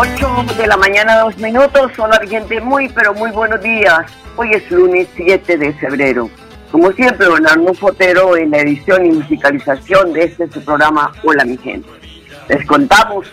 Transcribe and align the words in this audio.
8 0.00 0.44
de 0.56 0.66
la 0.68 0.76
mañana, 0.76 1.18
dos 1.18 1.36
minutos. 1.38 1.90
Hola, 1.98 2.20
gente. 2.24 2.60
Muy, 2.60 2.88
pero 2.88 3.12
muy 3.14 3.32
buenos 3.32 3.60
días. 3.60 4.02
Hoy 4.36 4.52
es 4.52 4.70
lunes 4.70 5.08
7 5.16 5.58
de 5.58 5.72
febrero. 5.72 6.30
Como 6.70 6.92
siempre, 6.92 7.26
don 7.26 7.44
Arnulfo 7.44 7.88
Fotero 7.88 8.36
en 8.36 8.52
la 8.52 8.58
edición 8.58 9.04
y 9.04 9.10
musicalización 9.10 10.12
de 10.12 10.22
este 10.22 10.48
su 10.52 10.64
programa 10.64 11.10
Hola, 11.24 11.44
mi 11.44 11.56
gente. 11.56 11.88
Les 12.48 12.64
contamos 12.64 13.26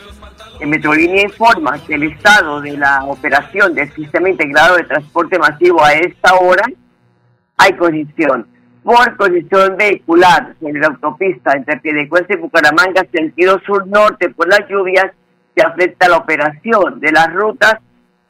que 0.57 0.65
Metrolínea 0.65 1.25
informa 1.25 1.77
que 1.85 1.93
el 1.93 2.03
estado 2.11 2.59
de 2.61 2.75
la 2.75 3.03
operación 3.05 3.75
del 3.75 3.93
Sistema 3.93 4.27
Integrado 4.27 4.77
de 4.77 4.85
Transporte 4.85 5.37
Masivo 5.37 5.83
a 5.83 5.93
esta 5.93 6.33
hora 6.33 6.63
hay 7.57 7.73
congestión. 7.73 8.47
Por 8.83 9.15
congestión 9.17 9.77
vehicular 9.77 10.55
en 10.61 10.81
la 10.81 10.87
autopista 10.87 11.51
entre 11.55 11.79
Piedecuesta 11.79 12.33
y 12.33 12.37
Bucaramanga, 12.37 13.05
sentido 13.13 13.61
sur-norte 13.67 14.29
por 14.31 14.47
las 14.47 14.67
lluvias 14.67 15.11
que 15.55 15.63
afecta 15.63 16.09
la 16.09 16.17
operación 16.17 16.99
de 16.99 17.11
las 17.11 17.33
rutas 17.33 17.75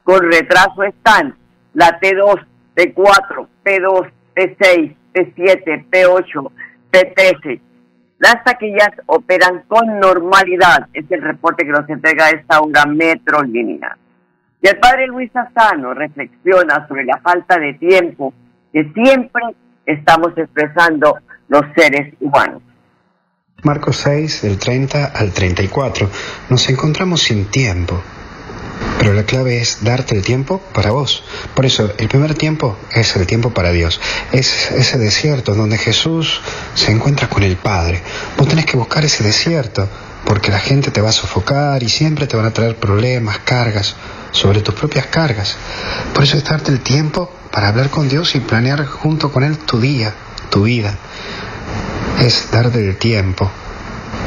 con 0.03 0.31
retraso 0.31 0.83
están 0.83 1.35
la 1.73 1.99
T2, 1.99 2.45
T4, 2.75 3.47
P2, 3.63 4.11
P6, 4.35 4.95
P7, 5.13 5.89
P8, 5.89 6.51
P13. 6.91 7.59
Las 8.19 8.43
taquillas 8.43 8.91
operan 9.07 9.63
con 9.67 9.99
normalidad, 9.99 10.87
es 10.93 11.05
el 11.09 11.21
reporte 11.21 11.65
que 11.65 11.71
nos 11.71 11.89
entrega 11.89 12.29
esta 12.29 12.61
hora 12.61 12.85
Metro 12.85 13.41
Línea. 13.43 13.97
Y 14.61 14.67
el 14.67 14.77
padre 14.77 15.07
Luis 15.07 15.29
Asano 15.35 15.93
reflexiona 15.93 16.87
sobre 16.87 17.03
la 17.05 17.17
falta 17.17 17.59
de 17.59 17.73
tiempo 17.73 18.33
que 18.71 18.83
siempre 18.93 19.43
estamos 19.85 20.37
expresando 20.37 21.17
los 21.49 21.61
seres 21.75 22.13
humanos. 22.19 22.61
Marcos 23.63 23.97
6, 24.03 24.43
del 24.43 24.59
30 24.59 25.05
al 25.05 25.31
34. 25.31 26.09
Nos 26.49 26.69
encontramos 26.69 27.23
sin 27.23 27.45
tiempo. 27.45 28.01
Pero 28.99 29.13
la 29.13 29.23
clave 29.23 29.59
es 29.59 29.83
darte 29.83 30.15
el 30.15 30.23
tiempo 30.23 30.61
para 30.73 30.91
vos. 30.91 31.23
Por 31.55 31.65
eso, 31.65 31.91
el 31.97 32.07
primer 32.07 32.35
tiempo 32.35 32.77
es 32.91 33.15
el 33.15 33.25
tiempo 33.25 33.51
para 33.51 33.71
Dios. 33.71 33.99
Es 34.31 34.71
ese 34.71 34.97
desierto 34.97 35.55
donde 35.55 35.77
Jesús 35.77 36.41
se 36.75 36.91
encuentra 36.91 37.27
con 37.27 37.43
el 37.43 37.57
Padre. 37.57 38.03
Vos 38.37 38.47
tenés 38.47 38.65
que 38.65 38.77
buscar 38.77 39.03
ese 39.03 39.23
desierto 39.23 39.87
porque 40.25 40.51
la 40.51 40.59
gente 40.59 40.91
te 40.91 41.01
va 41.01 41.09
a 41.09 41.13
sofocar 41.13 41.81
y 41.81 41.89
siempre 41.89 42.27
te 42.27 42.37
van 42.37 42.45
a 42.45 42.53
traer 42.53 42.75
problemas, 42.75 43.39
cargas, 43.39 43.95
sobre 44.31 44.61
tus 44.61 44.75
propias 44.75 45.07
cargas. 45.07 45.55
Por 46.13 46.23
eso 46.23 46.37
es 46.37 46.43
darte 46.43 46.71
el 46.71 46.81
tiempo 46.81 47.31
para 47.51 47.69
hablar 47.69 47.89
con 47.89 48.09
Dios 48.09 48.35
y 48.35 48.41
planear 48.41 48.85
junto 48.85 49.31
con 49.31 49.43
Él 49.43 49.57
tu 49.57 49.79
día, 49.79 50.13
tu 50.49 50.63
vida 50.63 50.97
es 52.19 52.49
darte 52.51 52.79
el 52.79 52.97
tiempo 52.97 53.49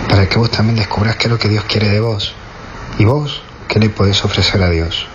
para 0.08 0.28
que 0.28 0.38
vos 0.38 0.50
también 0.50 0.76
descubras 0.76 1.16
qué 1.16 1.26
es 1.26 1.30
lo 1.30 1.38
que 1.38 1.48
Dios 1.48 1.64
quiere 1.64 1.88
de 1.88 2.00
vos. 2.00 2.34
Y 2.98 3.04
vos, 3.04 3.42
¿qué 3.68 3.78
le 3.78 3.90
podés 3.90 4.24
ofrecer 4.24 4.62
a 4.62 4.70
Dios? 4.70 5.06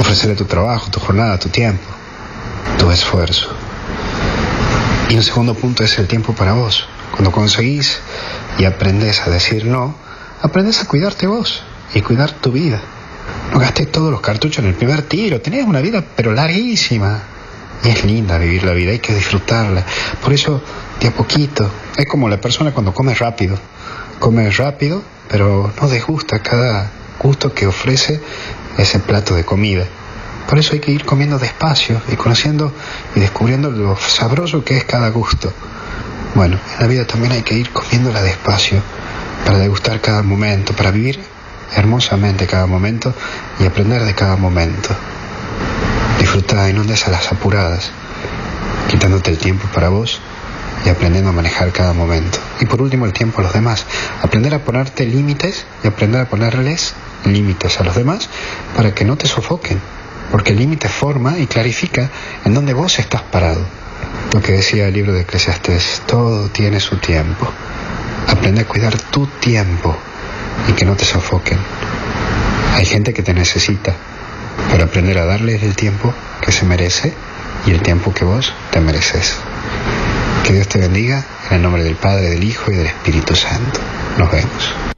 Ofrecerle 0.00 0.36
tu 0.36 0.44
trabajo, 0.44 0.90
tu 0.90 1.00
jornada, 1.00 1.38
tu 1.38 1.48
tiempo, 1.48 1.86
tu 2.78 2.90
esfuerzo. 2.90 3.48
Y 5.08 5.16
un 5.16 5.22
segundo 5.22 5.54
punto 5.54 5.84
es 5.84 5.98
el 5.98 6.06
tiempo 6.06 6.34
para 6.34 6.52
vos. 6.52 6.86
Cuando 7.12 7.32
conseguís 7.32 8.00
y 8.58 8.64
aprendes 8.64 9.20
a 9.20 9.30
decir 9.30 9.64
no, 9.64 9.94
aprendes 10.42 10.80
a 10.82 10.86
cuidarte 10.86 11.26
vos 11.26 11.62
y 11.94 12.00
cuidar 12.00 12.32
tu 12.32 12.52
vida. 12.52 12.80
No 13.52 13.58
gastes 13.58 13.90
todos 13.90 14.10
los 14.10 14.20
cartuchos 14.20 14.58
en 14.60 14.70
el 14.70 14.74
primer 14.74 15.02
tiro. 15.02 15.40
Tenés 15.40 15.64
una 15.64 15.80
vida 15.80 16.04
pero 16.16 16.32
larguísima. 16.32 17.22
Y 17.84 17.88
es 17.88 18.04
linda 18.04 18.38
vivir 18.38 18.64
la 18.64 18.72
vida, 18.72 18.90
hay 18.90 18.98
que 18.98 19.14
disfrutarla. 19.14 19.84
Por 20.22 20.32
eso 20.32 20.62
de 21.00 21.08
a 21.08 21.10
poquito. 21.12 21.70
Es 21.96 22.06
como 22.06 22.28
la 22.28 22.40
persona 22.40 22.72
cuando 22.72 22.92
come 22.92 23.14
rápido. 23.14 23.58
Come 24.18 24.50
rápido, 24.50 25.02
pero 25.28 25.72
no 25.80 25.88
desgusta 25.88 26.40
cada 26.40 26.90
gusto 27.18 27.52
que 27.52 27.66
ofrece 27.66 28.20
ese 28.76 28.98
plato 29.00 29.34
de 29.34 29.44
comida. 29.44 29.84
Por 30.48 30.58
eso 30.58 30.72
hay 30.72 30.80
que 30.80 30.92
ir 30.92 31.04
comiendo 31.04 31.38
despacio 31.38 32.00
y 32.10 32.16
conociendo 32.16 32.72
y 33.14 33.20
descubriendo 33.20 33.70
lo 33.70 33.96
sabroso 33.96 34.64
que 34.64 34.76
es 34.76 34.84
cada 34.84 35.10
gusto. 35.10 35.52
Bueno, 36.34 36.58
en 36.74 36.80
la 36.80 36.86
vida 36.86 37.06
también 37.06 37.32
hay 37.32 37.42
que 37.42 37.54
ir 37.54 37.70
comiéndola 37.70 38.22
despacio 38.22 38.80
para 39.44 39.58
degustar 39.58 40.00
cada 40.00 40.22
momento, 40.22 40.72
para 40.74 40.90
vivir 40.90 41.20
hermosamente 41.76 42.46
cada 42.46 42.66
momento 42.66 43.14
y 43.60 43.66
aprender 43.66 44.04
de 44.04 44.14
cada 44.14 44.36
momento. 44.36 44.90
Disfruta 46.18 46.68
y 46.68 46.72
no 46.72 46.84
des 46.84 47.06
a 47.06 47.10
las 47.10 47.30
apuradas, 47.30 47.90
quitándote 48.88 49.30
el 49.30 49.38
tiempo 49.38 49.68
para 49.72 49.90
vos 49.90 50.20
y 50.84 50.88
aprendiendo 50.88 51.30
a 51.30 51.32
manejar 51.32 51.72
cada 51.72 51.92
momento. 51.92 52.38
Y 52.60 52.66
por 52.66 52.82
último, 52.82 53.06
el 53.06 53.12
tiempo 53.12 53.40
a 53.40 53.44
los 53.44 53.52
demás. 53.52 53.86
Aprender 54.22 54.54
a 54.54 54.64
ponerte 54.64 55.06
límites 55.06 55.66
y 55.84 55.88
aprender 55.88 56.20
a 56.20 56.28
ponerles 56.28 56.94
límites 57.24 57.80
a 57.80 57.84
los 57.84 57.94
demás 57.94 58.28
para 58.76 58.94
que 58.94 59.04
no 59.04 59.16
te 59.16 59.26
sofoquen. 59.26 59.80
Porque 60.30 60.52
el 60.52 60.58
límite 60.58 60.88
forma 60.88 61.38
y 61.38 61.46
clarifica 61.46 62.10
en 62.44 62.54
dónde 62.54 62.74
vos 62.74 62.98
estás 62.98 63.22
parado. 63.22 63.64
Lo 64.32 64.42
que 64.42 64.52
decía 64.52 64.88
el 64.88 64.94
libro 64.94 65.12
de 65.12 65.22
Eclesiastes, 65.22 66.02
todo 66.06 66.48
tiene 66.48 66.80
su 66.80 66.98
tiempo. 66.98 67.48
Aprende 68.28 68.60
a 68.60 68.66
cuidar 68.66 68.98
tu 68.98 69.26
tiempo 69.26 69.96
y 70.68 70.72
que 70.72 70.84
no 70.84 70.96
te 70.96 71.04
sofoquen. 71.04 71.58
Hay 72.74 72.84
gente 72.84 73.14
que 73.14 73.22
te 73.22 73.32
necesita, 73.32 73.94
pero 74.70 74.84
aprender 74.84 75.18
a 75.18 75.24
darles 75.24 75.62
el 75.62 75.74
tiempo 75.74 76.12
que 76.40 76.52
se 76.52 76.66
merece 76.66 77.14
y 77.66 77.70
el 77.70 77.80
tiempo 77.80 78.12
que 78.12 78.24
vos 78.24 78.52
te 78.70 78.80
mereces. 78.80 79.38
Que 80.48 80.54
Dios 80.54 80.68
te 80.68 80.80
bendiga 80.80 81.20
en 81.50 81.56
el 81.56 81.62
nombre 81.62 81.82
del 81.82 81.96
Padre, 81.96 82.30
del 82.30 82.42
Hijo 82.42 82.72
y 82.72 82.76
del 82.76 82.86
Espíritu 82.86 83.34
Santo. 83.34 83.80
Nos 84.16 84.32
vemos. 84.32 84.94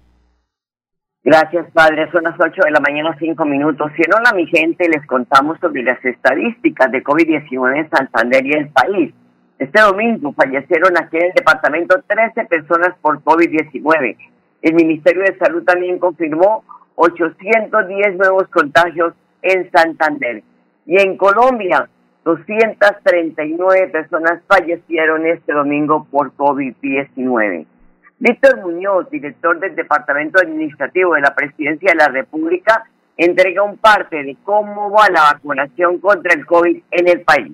Gracias, 1.25 1.67
Padre. 1.73 2.08
Son 2.12 2.23
las 2.23 2.38
8 2.38 2.55
de 2.67 2.70
la 2.70 2.79
mañana, 2.79 3.17
5 3.19 3.44
minutos. 3.47 3.91
Si 3.97 4.02
no, 4.08 4.19
a 4.25 4.32
mi 4.32 4.47
gente 4.47 4.88
les 4.88 5.05
contamos 5.08 5.58
sobre 5.58 5.82
las 5.82 5.99
estadísticas 6.05 6.93
de 6.93 7.02
COVID-19 7.02 7.79
en 7.81 7.91
Santander 7.91 8.47
y 8.47 8.52
el 8.52 8.69
país. 8.69 9.12
Este 9.58 9.81
domingo 9.81 10.32
fallecieron 10.35 10.97
aquí 10.97 11.17
en 11.17 11.25
el 11.25 11.32
departamento 11.32 12.00
13 12.06 12.44
personas 12.44 12.94
por 13.03 13.20
COVID-19. 13.25 14.17
El 14.62 14.75
Ministerio 14.75 15.25
de 15.25 15.37
Salud 15.37 15.64
también 15.64 15.99
confirmó 15.99 16.62
810 16.94 18.19
nuevos 18.19 18.46
contagios 18.50 19.14
en 19.43 19.69
Santander. 19.73 20.44
Y 20.87 21.00
en 21.00 21.17
Colombia, 21.17 21.88
239 22.25 23.88
personas 23.88 24.43
fallecieron 24.46 25.26
este 25.26 25.52
domingo 25.52 26.06
por 26.11 26.34
COVID-19. 26.37 27.67
Víctor 28.19 28.61
Muñoz, 28.61 29.08
director 29.11 29.58
del 29.58 29.75
Departamento 29.75 30.38
Administrativo 30.38 31.14
de 31.14 31.22
la 31.22 31.34
Presidencia 31.34 31.93
de 31.93 31.96
la 31.96 32.08
República, 32.08 32.84
entrega 33.17 33.62
un 33.62 33.78
parte 33.78 34.22
de 34.22 34.37
cómo 34.44 34.90
va 34.90 35.08
la 35.08 35.32
vacunación 35.32 35.99
contra 35.99 36.34
el 36.34 36.44
COVID 36.44 36.82
en 36.90 37.08
el 37.08 37.22
país. 37.22 37.52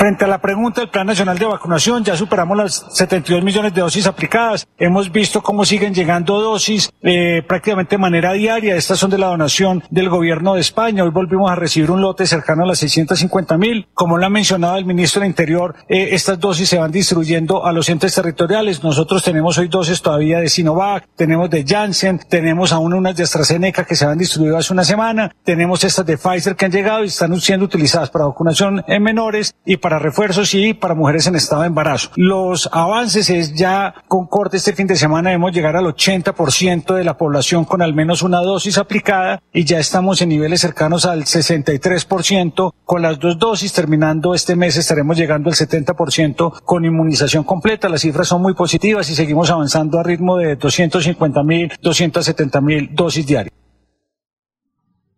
Frente 0.00 0.24
a 0.24 0.28
la 0.28 0.40
pregunta 0.40 0.80
del 0.80 0.88
Plan 0.88 1.06
Nacional 1.06 1.38
de 1.38 1.44
Vacunación, 1.44 2.02
ya 2.02 2.16
superamos 2.16 2.56
las 2.56 2.86
72 2.94 3.44
millones 3.44 3.74
de 3.74 3.82
dosis 3.82 4.06
aplicadas. 4.06 4.66
Hemos 4.78 5.12
visto 5.12 5.42
cómo 5.42 5.66
siguen 5.66 5.92
llegando 5.92 6.40
dosis 6.40 6.90
eh, 7.02 7.42
prácticamente 7.46 7.96
de 7.96 8.00
manera 8.00 8.32
diaria. 8.32 8.76
Estas 8.76 8.98
son 8.98 9.10
de 9.10 9.18
la 9.18 9.26
donación 9.26 9.84
del 9.90 10.08
gobierno 10.08 10.54
de 10.54 10.62
España. 10.62 11.04
Hoy 11.04 11.10
volvimos 11.10 11.50
a 11.50 11.54
recibir 11.54 11.90
un 11.90 12.00
lote 12.00 12.26
cercano 12.26 12.64
a 12.64 12.68
las 12.68 12.78
650 12.78 13.58
mil. 13.58 13.88
Como 13.92 14.16
lo 14.16 14.24
ha 14.24 14.30
mencionado 14.30 14.78
el 14.78 14.86
ministro 14.86 15.20
del 15.20 15.28
Interior, 15.28 15.74
eh, 15.86 16.08
estas 16.12 16.40
dosis 16.40 16.70
se 16.70 16.78
van 16.78 16.90
distribuyendo 16.90 17.66
a 17.66 17.72
los 17.74 17.86
entes 17.90 18.14
territoriales. 18.14 18.82
Nosotros 18.82 19.22
tenemos 19.22 19.58
hoy 19.58 19.68
dosis 19.68 20.00
todavía 20.00 20.40
de 20.40 20.48
Sinovac, 20.48 21.08
tenemos 21.14 21.50
de 21.50 21.62
Janssen, 21.62 22.20
tenemos 22.26 22.72
aún 22.72 22.94
unas 22.94 23.16
de 23.16 23.24
AstraZeneca 23.24 23.84
que 23.84 23.96
se 23.96 24.06
van 24.06 24.16
distribuido 24.16 24.56
hace 24.56 24.72
una 24.72 24.84
semana, 24.84 25.30
tenemos 25.44 25.84
estas 25.84 26.06
de 26.06 26.16
Pfizer 26.16 26.56
que 26.56 26.64
han 26.64 26.72
llegado 26.72 27.04
y 27.04 27.08
están 27.08 27.38
siendo 27.38 27.66
utilizadas 27.66 28.08
para 28.08 28.24
vacunación 28.24 28.82
en 28.88 29.02
menores 29.02 29.54
y 29.66 29.76
para 29.76 29.89
refuerzos 29.98 30.54
y 30.54 30.74
para 30.74 30.94
mujeres 30.94 31.26
en 31.26 31.36
estado 31.36 31.62
de 31.62 31.68
embarazo. 31.68 32.10
Los 32.16 32.68
avances 32.72 33.30
es 33.30 33.54
ya 33.54 33.94
con 34.08 34.26
corte 34.26 34.56
este 34.56 34.72
fin 34.72 34.86
de 34.86 34.96
semana 34.96 35.30
debemos 35.30 35.52
llegar 35.52 35.76
al 35.76 35.84
80% 35.84 36.94
de 36.94 37.04
la 37.04 37.16
población 37.16 37.64
con 37.64 37.82
al 37.82 37.94
menos 37.94 38.22
una 38.22 38.40
dosis 38.40 38.78
aplicada 38.78 39.42
y 39.52 39.64
ya 39.64 39.78
estamos 39.78 40.20
en 40.22 40.28
niveles 40.28 40.60
cercanos 40.60 41.06
al 41.06 41.24
63% 41.24 42.72
con 42.84 43.02
las 43.02 43.18
dos 43.18 43.38
dosis. 43.38 43.72
Terminando 43.72 44.34
este 44.34 44.56
mes 44.56 44.76
estaremos 44.76 45.16
llegando 45.16 45.50
al 45.50 45.56
70% 45.56 46.62
con 46.64 46.84
inmunización 46.84 47.44
completa. 47.44 47.88
Las 47.88 48.02
cifras 48.02 48.28
son 48.28 48.42
muy 48.42 48.54
positivas 48.54 49.08
y 49.10 49.14
seguimos 49.14 49.50
avanzando 49.50 49.98
a 49.98 50.02
ritmo 50.02 50.36
de 50.36 50.56
250 50.56 51.42
mil, 51.42 51.72
270 51.80 52.60
mil 52.60 52.90
dosis 52.94 53.26
diarias 53.26 53.60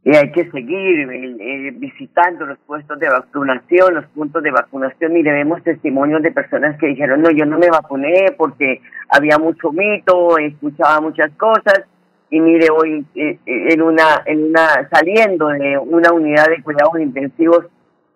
y 0.04 0.16
hay 0.16 0.32
que 0.32 0.50
seguir 0.50 1.10
eh, 1.10 1.36
eh, 1.38 1.70
visitando 1.76 2.44
los 2.44 2.58
puestos 2.66 2.98
de 2.98 3.08
vacunación, 3.08 3.94
los 3.94 4.06
puntos 4.06 4.42
de 4.42 4.50
vacunación. 4.50 5.12
Mire, 5.12 5.32
vemos 5.32 5.62
testimonios 5.62 6.22
de 6.22 6.32
personas 6.32 6.76
que 6.78 6.88
dijeron, 6.88 7.22
no, 7.22 7.30
yo 7.30 7.46
no 7.46 7.56
me 7.56 7.70
vacuné 7.70 8.34
porque 8.36 8.80
había 9.08 9.38
mucho 9.38 9.70
mito, 9.70 10.38
escuchaba 10.38 11.00
muchas 11.00 11.30
cosas. 11.36 11.84
Y 12.30 12.40
mire, 12.40 12.66
hoy 12.70 13.06
eh, 13.14 13.38
en 13.46 13.80
una, 13.80 14.22
en 14.26 14.44
una, 14.44 14.88
saliendo 14.90 15.48
de 15.48 15.78
una 15.78 16.12
unidad 16.12 16.48
de 16.48 16.62
cuidados 16.62 16.98
intensivos 16.98 17.66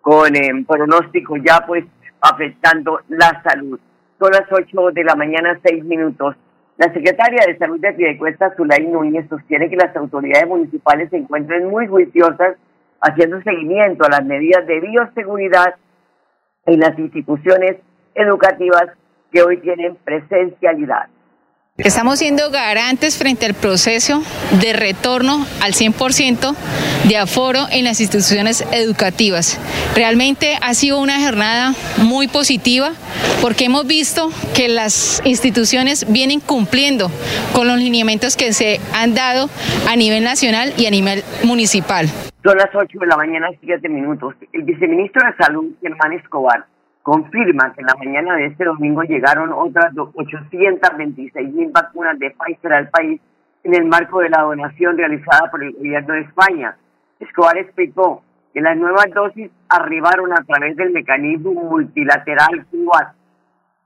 con 0.01 0.29
pronóstico 0.67 1.35
ya 1.37 1.65
pues 1.65 1.85
afectando 2.19 2.99
la 3.07 3.41
salud. 3.43 3.79
Son 4.19 4.31
las 4.31 4.51
8 4.51 4.91
de 4.91 5.03
la 5.03 5.15
mañana, 5.15 5.57
6 5.63 5.85
minutos. 5.85 6.35
La 6.77 6.93
secretaria 6.93 7.43
de 7.47 7.57
Salud 7.57 7.79
de 7.79 7.91
Piedecuesta, 7.93 8.53
Zulay 8.55 8.85
Núñez, 8.85 9.27
sostiene 9.29 9.67
que 9.67 9.75
las 9.75 9.95
autoridades 9.95 10.47
municipales 10.47 11.09
se 11.09 11.17
encuentran 11.17 11.65
muy 11.65 11.87
juiciosas 11.87 12.55
haciendo 13.01 13.41
seguimiento 13.41 14.05
a 14.05 14.09
las 14.09 14.23
medidas 14.23 14.65
de 14.67 14.79
bioseguridad 14.81 15.75
en 16.67 16.79
las 16.79 16.97
instituciones 16.99 17.77
educativas 18.13 18.91
que 19.31 19.41
hoy 19.41 19.57
tienen 19.57 19.95
presencialidad. 20.03 21.07
Estamos 21.77 22.17
siendo 22.17 22.49
garantes 22.49 23.19
frente 23.19 23.45
al 23.45 23.53
proceso 23.53 24.23
de 24.59 24.73
retorno 24.73 25.45
al 25.61 25.73
100% 25.73 26.55
de 27.07 27.17
aforo 27.17 27.59
en 27.71 27.83
las 27.83 28.01
instituciones 28.01 28.65
educativas. 28.71 29.59
Realmente 29.95 30.57
ha 30.63 30.73
sido 30.73 30.99
una 30.99 31.23
jornada 31.23 31.75
muy 32.03 32.27
positiva 32.27 32.93
porque 33.43 33.65
hemos 33.65 33.85
visto 33.85 34.31
que 34.55 34.69
las 34.69 35.21
instituciones 35.23 36.11
vienen 36.11 36.39
cumpliendo 36.39 37.11
con 37.53 37.67
los 37.67 37.77
lineamientos 37.77 38.35
que 38.37 38.53
se 38.53 38.79
han 38.95 39.13
dado 39.13 39.47
a 39.87 39.95
nivel 39.95 40.23
nacional 40.23 40.73
y 40.77 40.87
a 40.87 40.89
nivel 40.89 41.21
municipal. 41.43 42.07
Son 42.43 42.57
las 42.57 42.73
8 42.73 42.97
de 42.99 43.05
la 43.05 43.17
mañana, 43.17 43.49
7 43.61 43.87
minutos. 43.87 44.33
El 44.51 44.63
viceministro 44.63 45.21
de 45.27 45.45
Salud, 45.45 45.65
Germán 45.79 46.13
Escobar, 46.13 46.65
confirma 47.07 47.71
que 47.73 47.79
en 47.79 47.87
la 47.87 47.95
mañana 47.95 48.35
de 48.35 48.47
este 48.47 48.65
domingo 48.65 49.01
llegaron 49.03 49.53
otras 49.53 49.93
826 49.95 51.53
mil 51.53 51.71
vacunas 51.71 52.19
de 52.19 52.31
Pfizer 52.31 52.73
al 52.73 52.89
país 52.89 53.21
en 53.63 53.75
el 53.75 53.85
marco 53.85 54.19
de 54.19 54.27
la 54.29 54.41
donación 54.41 54.97
realizada 54.97 55.49
por 55.49 55.63
el 55.63 55.71
gobierno 55.71 56.15
de 56.15 56.19
España. 56.19 56.75
Escobar 57.21 57.57
explicó 57.59 58.23
que 58.53 58.59
las 58.59 58.75
nuevas 58.75 59.05
dosis 59.15 59.49
arribaron 59.69 60.33
a 60.33 60.43
través 60.43 60.75
del 60.75 60.91
mecanismo 60.91 61.53
multilateral 61.53 62.67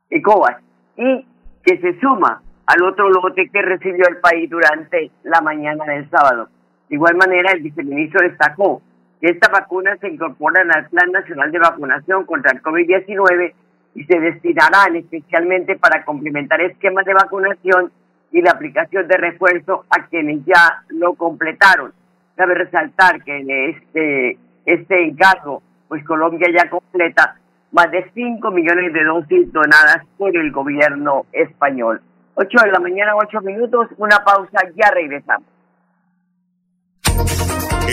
ECOVAS 0.09 0.57
y 0.97 1.23
que 1.63 1.77
se 1.77 1.99
suma 1.99 2.41
al 2.65 2.83
otro 2.83 3.07
lote 3.07 3.51
que 3.53 3.61
recibió 3.61 4.03
el 4.09 4.17
país 4.17 4.49
durante 4.49 5.11
la 5.21 5.41
mañana 5.41 5.85
del 5.85 6.09
sábado. 6.09 6.49
De 6.89 6.95
igual 6.95 7.17
manera, 7.17 7.51
el 7.51 7.61
viceministro 7.61 8.27
destacó 8.27 8.81
estas 9.21 9.51
vacunas 9.51 9.99
se 9.99 10.09
incorporan 10.09 10.69
al 10.75 10.89
Plan 10.89 11.11
Nacional 11.11 11.51
de 11.51 11.59
Vacunación 11.59 12.25
contra 12.25 12.51
el 12.51 12.61
COVID-19 12.61 13.53
y 13.93 14.03
se 14.05 14.19
destinarán 14.19 14.95
especialmente 14.95 15.77
para 15.77 16.03
complementar 16.03 16.61
esquemas 16.61 17.05
de 17.05 17.13
vacunación 17.13 17.91
y 18.31 18.41
la 18.41 18.51
aplicación 18.51 19.07
de 19.07 19.17
refuerzo 19.17 19.85
a 19.89 20.07
quienes 20.07 20.43
ya 20.45 20.83
lo 20.89 21.13
completaron. 21.13 21.93
Cabe 22.35 22.55
resaltar 22.55 23.23
que 23.23 23.37
en 23.37 23.51
este, 23.51 24.37
este 24.65 25.05
encargo, 25.05 25.61
pues 25.87 26.03
Colombia 26.05 26.47
ya 26.55 26.69
completa 26.69 27.35
más 27.71 27.91
de 27.91 28.09
5 28.13 28.51
millones 28.51 28.93
de 28.93 29.03
dosis 29.03 29.51
donadas 29.51 30.05
por 30.17 30.35
el 30.35 30.51
gobierno 30.51 31.25
español. 31.31 32.01
8 32.35 32.49
de 32.65 32.71
la 32.71 32.79
mañana, 32.79 33.11
8 33.15 33.41
minutos, 33.41 33.87
una 33.97 34.23
pausa, 34.23 34.59
ya 34.75 34.89
regresamos. 34.91 35.47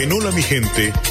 En 0.01 0.09
Hola 0.13 0.31
mi 0.33 0.41
gente, 0.41 0.93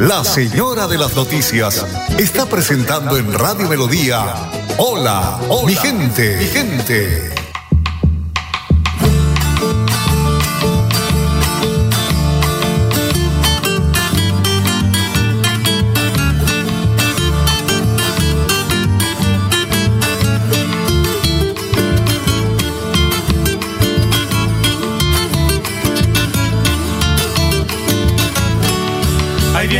la 0.00 0.24
señora 0.24 0.86
de 0.86 0.96
las 0.96 1.14
noticias 1.14 1.84
está 2.18 2.46
presentando 2.46 3.18
en 3.18 3.34
Radio 3.34 3.68
Melodía. 3.68 4.50
Hola, 4.78 5.38
hola 5.46 5.66
mi 5.66 5.74
gente, 5.74 6.38
mi 6.38 6.46
gente. 6.46 7.39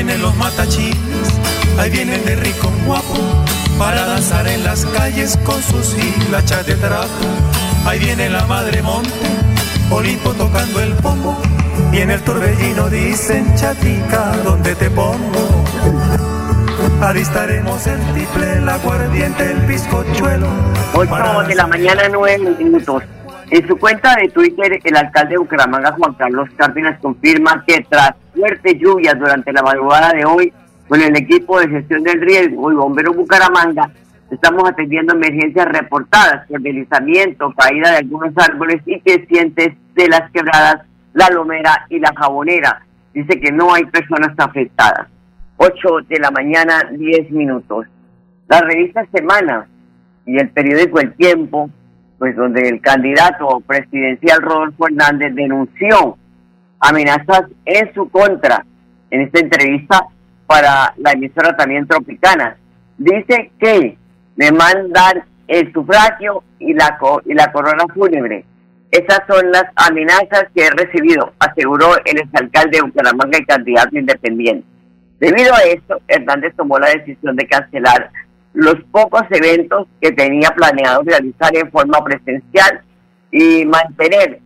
Vienen 0.02 0.22
los 0.22 0.34
matachines, 0.36 1.28
ahí 1.78 1.90
vienen 1.90 2.24
de 2.24 2.34
rico 2.36 2.72
guapo, 2.86 3.18
para 3.78 4.06
danzar 4.06 4.48
en 4.48 4.64
las 4.64 4.86
calles 4.86 5.38
con 5.44 5.62
sus 5.62 5.94
hilachas 5.94 6.64
de 6.64 6.74
trapo. 6.76 7.06
Ahí 7.84 7.98
viene 7.98 8.30
la 8.30 8.46
madre 8.46 8.80
monte, 8.80 9.10
Olimpo 9.90 10.32
tocando 10.32 10.80
el 10.80 10.94
pombo, 10.94 11.36
y 11.92 11.98
en 11.98 12.12
el 12.12 12.22
torbellino 12.22 12.88
dicen 12.88 13.54
chatica, 13.56 14.32
¿dónde 14.42 14.74
te 14.74 14.88
pongo? 14.88 15.64
Avistaremos 17.02 17.86
el 17.86 18.00
tiple, 18.14 18.54
el 18.54 18.68
aguardiente, 18.70 19.50
el 19.50 19.60
bizcochuelo. 19.66 20.48
8 20.94 21.42
de 21.46 21.54
la 21.54 21.66
mañana, 21.66 22.08
9 22.10 22.38
minutos. 22.58 23.02
En 23.50 23.66
su 23.66 23.76
cuenta 23.76 24.14
de 24.14 24.28
Twitter, 24.28 24.78
el 24.84 24.96
alcalde 24.96 25.30
de 25.30 25.38
Bucaramanga, 25.38 25.90
Juan 25.98 26.14
Carlos 26.14 26.48
Cárdenas, 26.56 27.00
confirma 27.00 27.64
que 27.66 27.84
tras 27.88 28.12
fuertes 28.32 28.78
lluvias 28.78 29.18
durante 29.18 29.52
la 29.52 29.62
madrugada 29.62 30.12
de 30.12 30.24
hoy, 30.24 30.52
con 30.86 31.00
el 31.00 31.16
equipo 31.16 31.58
de 31.58 31.68
gestión 31.68 32.04
del 32.04 32.20
riesgo 32.20 32.70
y 32.70 32.76
bomberos 32.76 33.16
Bucaramanga, 33.16 33.90
estamos 34.30 34.68
atendiendo 34.68 35.14
emergencias 35.14 35.66
reportadas 35.66 36.46
por 36.46 36.60
deslizamiento, 36.60 37.52
caída 37.56 37.90
de 37.90 37.96
algunos 37.96 38.32
árboles 38.36 38.82
y 38.86 39.00
crecientes 39.00 39.74
de 39.96 40.08
las 40.08 40.30
quebradas 40.30 40.86
La 41.12 41.28
Lomera 41.30 41.86
y 41.88 41.98
La 41.98 42.14
Jabonera. 42.16 42.82
Dice 43.12 43.40
que 43.40 43.50
no 43.50 43.74
hay 43.74 43.84
personas 43.86 44.32
afectadas. 44.38 45.08
8 45.56 45.88
de 46.08 46.20
la 46.20 46.30
mañana, 46.30 46.88
10 46.92 47.32
minutos. 47.32 47.86
La 48.48 48.60
revista 48.60 49.04
Semana 49.12 49.66
y 50.24 50.38
el 50.38 50.50
periódico 50.50 51.00
El 51.00 51.14
Tiempo, 51.14 51.68
pues 52.20 52.36
donde 52.36 52.68
el 52.68 52.82
candidato 52.82 53.60
presidencial 53.66 54.42
Rodolfo 54.42 54.86
Hernández 54.86 55.34
denunció 55.34 56.18
amenazas 56.78 57.44
en 57.64 57.94
su 57.94 58.10
contra 58.10 58.62
en 59.10 59.22
esta 59.22 59.40
entrevista 59.40 60.04
para 60.46 60.92
la 60.98 61.12
emisora 61.12 61.56
también 61.56 61.88
Tropicana. 61.88 62.58
Dice 62.98 63.50
que 63.58 63.96
me 64.36 64.52
mandan 64.52 65.24
el 65.48 65.72
sufragio 65.72 66.44
y 66.58 66.74
la, 66.74 66.98
corona 66.98 67.84
fúnebre. 67.94 68.44
Esas 68.90 69.22
son 69.26 69.50
las 69.50 69.64
amenazas 69.76 70.44
que 70.54 70.66
he 70.66 70.70
recibido, 70.72 71.32
aseguró 71.38 71.96
el 72.04 72.18
exalcalde 72.18 72.76
de 72.76 72.82
Bucaramanga 72.82 73.38
y 73.38 73.46
candidato 73.46 73.96
independiente. 73.96 74.66
Debido 75.20 75.54
a 75.54 75.60
esto, 75.60 75.98
Hernández 76.06 76.52
tomó 76.54 76.78
la 76.78 76.90
decisión 76.90 77.34
de 77.36 77.46
cancelar 77.46 78.10
los 78.52 78.76
pocos 78.90 79.22
eventos 79.30 79.86
que 80.00 80.12
tenía 80.12 80.50
planeado 80.50 81.02
realizar 81.02 81.56
en 81.56 81.70
forma 81.70 82.02
presencial 82.04 82.82
y 83.30 83.64
mantener 83.64 84.40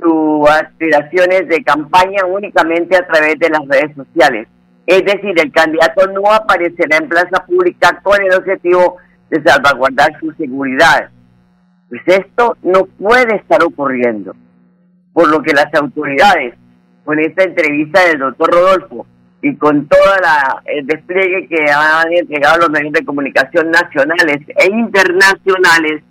sus 0.00 0.48
aspiraciones 0.48 1.48
de 1.48 1.62
campaña 1.64 2.24
únicamente 2.24 2.96
a 2.96 3.06
través 3.06 3.38
de 3.38 3.50
las 3.50 3.66
redes 3.66 3.96
sociales. 3.96 4.46
Es 4.86 5.04
decir, 5.04 5.34
el 5.38 5.52
candidato 5.52 6.06
no 6.12 6.32
aparecerá 6.32 6.98
en 6.98 7.08
plaza 7.08 7.44
pública 7.44 8.00
con 8.02 8.22
el 8.22 8.32
objetivo 8.32 8.96
de 9.28 9.42
salvaguardar 9.42 10.18
su 10.20 10.32
seguridad. 10.32 11.10
Pues 11.88 12.02
esto 12.06 12.56
no 12.62 12.86
puede 12.86 13.36
estar 13.36 13.62
ocurriendo. 13.64 14.34
Por 15.12 15.28
lo 15.28 15.42
que 15.42 15.52
las 15.52 15.72
autoridades, 15.74 16.54
con 17.04 17.18
esta 17.18 17.42
entrevista 17.42 18.06
del 18.06 18.20
doctor 18.20 18.50
Rodolfo 18.50 19.06
y 19.40 19.54
con 19.56 19.86
todo 19.86 20.00
el 20.66 20.86
despliegue 20.86 21.46
que 21.48 21.70
han 21.70 22.12
entregado 22.12 22.58
los 22.58 22.70
medios 22.70 22.92
de 22.92 23.04
comunicación 23.04 23.70
nacionales 23.70 24.38
e 24.56 24.66
internacionales, 24.66 26.02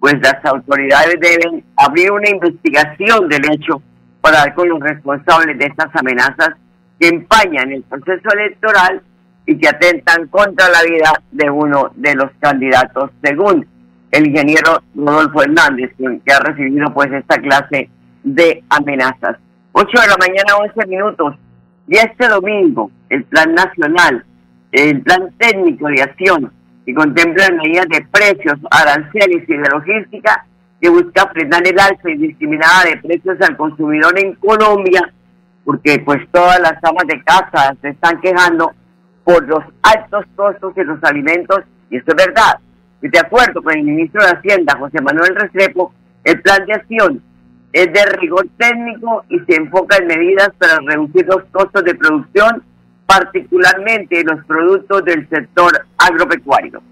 pues 0.00 0.14
las 0.20 0.44
autoridades 0.44 1.18
deben 1.20 1.64
abrir 1.76 2.10
una 2.10 2.28
investigación 2.30 3.28
del 3.28 3.42
hecho 3.52 3.80
para 4.20 4.38
dar 4.38 4.54
con 4.54 4.68
los 4.68 4.80
responsables 4.80 5.58
de 5.58 5.66
estas 5.66 5.88
amenazas 5.94 6.50
que 6.98 7.08
empañan 7.08 7.72
el 7.72 7.82
proceso 7.84 8.28
electoral 8.34 9.02
y 9.46 9.56
que 9.56 9.68
atentan 9.68 10.26
contra 10.28 10.68
la 10.68 10.82
vida 10.82 11.12
de 11.30 11.50
uno 11.50 11.92
de 11.94 12.14
los 12.14 12.30
candidatos, 12.40 13.10
según 13.22 13.66
el 14.10 14.26
ingeniero 14.26 14.82
Rodolfo 14.94 15.42
Hernández, 15.42 15.92
que 15.96 16.32
ha 16.32 16.40
recibido 16.40 16.92
pues 16.92 17.12
esta 17.12 17.40
clase 17.40 17.88
de 18.24 18.62
amenazas. 18.68 19.36
8 19.72 19.88
de 19.88 20.06
la 20.08 20.16
mañana, 20.18 20.56
11 20.58 20.86
minutos. 20.86 21.34
Y 21.88 21.96
este 21.96 22.28
domingo, 22.28 22.90
el 23.08 23.24
Plan 23.24 23.54
Nacional, 23.54 24.22
el 24.72 25.00
Plan 25.00 25.30
Técnico 25.38 25.88
de 25.88 26.02
Acción, 26.02 26.52
que 26.84 26.94
contempla 26.94 27.48
medidas 27.50 27.86
de 27.88 28.06
precios, 28.12 28.58
aranceles 28.70 29.48
y 29.48 29.56
de 29.56 29.68
logística, 29.70 30.44
que 30.80 30.90
busca 30.90 31.26
frenar 31.28 31.66
el 31.66 31.80
alza 31.80 32.10
indiscriminada 32.10 32.84
de 32.84 32.98
precios 32.98 33.40
al 33.40 33.56
consumidor 33.56 34.18
en 34.18 34.34
Colombia, 34.34 35.12
porque 35.64 35.98
pues 36.00 36.18
todas 36.30 36.60
las 36.60 36.76
amas 36.84 37.06
de 37.06 37.22
casa 37.24 37.74
se 37.80 37.88
están 37.88 38.20
quejando 38.20 38.72
por 39.24 39.48
los 39.48 39.64
altos 39.82 40.24
costos 40.36 40.74
de 40.74 40.84
los 40.84 41.02
alimentos, 41.04 41.60
y 41.90 41.96
esto 41.96 42.14
es 42.14 42.26
verdad. 42.26 42.58
Y 43.00 43.08
de 43.08 43.18
acuerdo 43.18 43.62
con 43.62 43.74
el 43.74 43.84
ministro 43.84 44.22
de 44.22 44.30
Hacienda, 44.30 44.76
José 44.78 45.00
Manuel 45.00 45.34
Restrepo, 45.36 45.94
el 46.24 46.40
plan 46.42 46.66
de 46.66 46.74
acción 46.74 47.22
es 47.72 47.92
de 47.92 48.04
rigor 48.18 48.46
técnico 48.56 49.24
y 49.28 49.38
se 49.40 49.56
enfoca 49.56 49.96
en 49.96 50.06
medidas 50.06 50.50
para 50.58 50.78
reducir 50.86 51.26
los 51.26 51.44
costos 51.50 51.84
de 51.84 51.94
producción, 51.94 52.62
particularmente 53.06 54.20
en 54.20 54.26
los 54.26 54.44
productos 54.44 55.04
del 55.04 55.28
sector 55.28 55.86
agropecuario. 55.98 56.82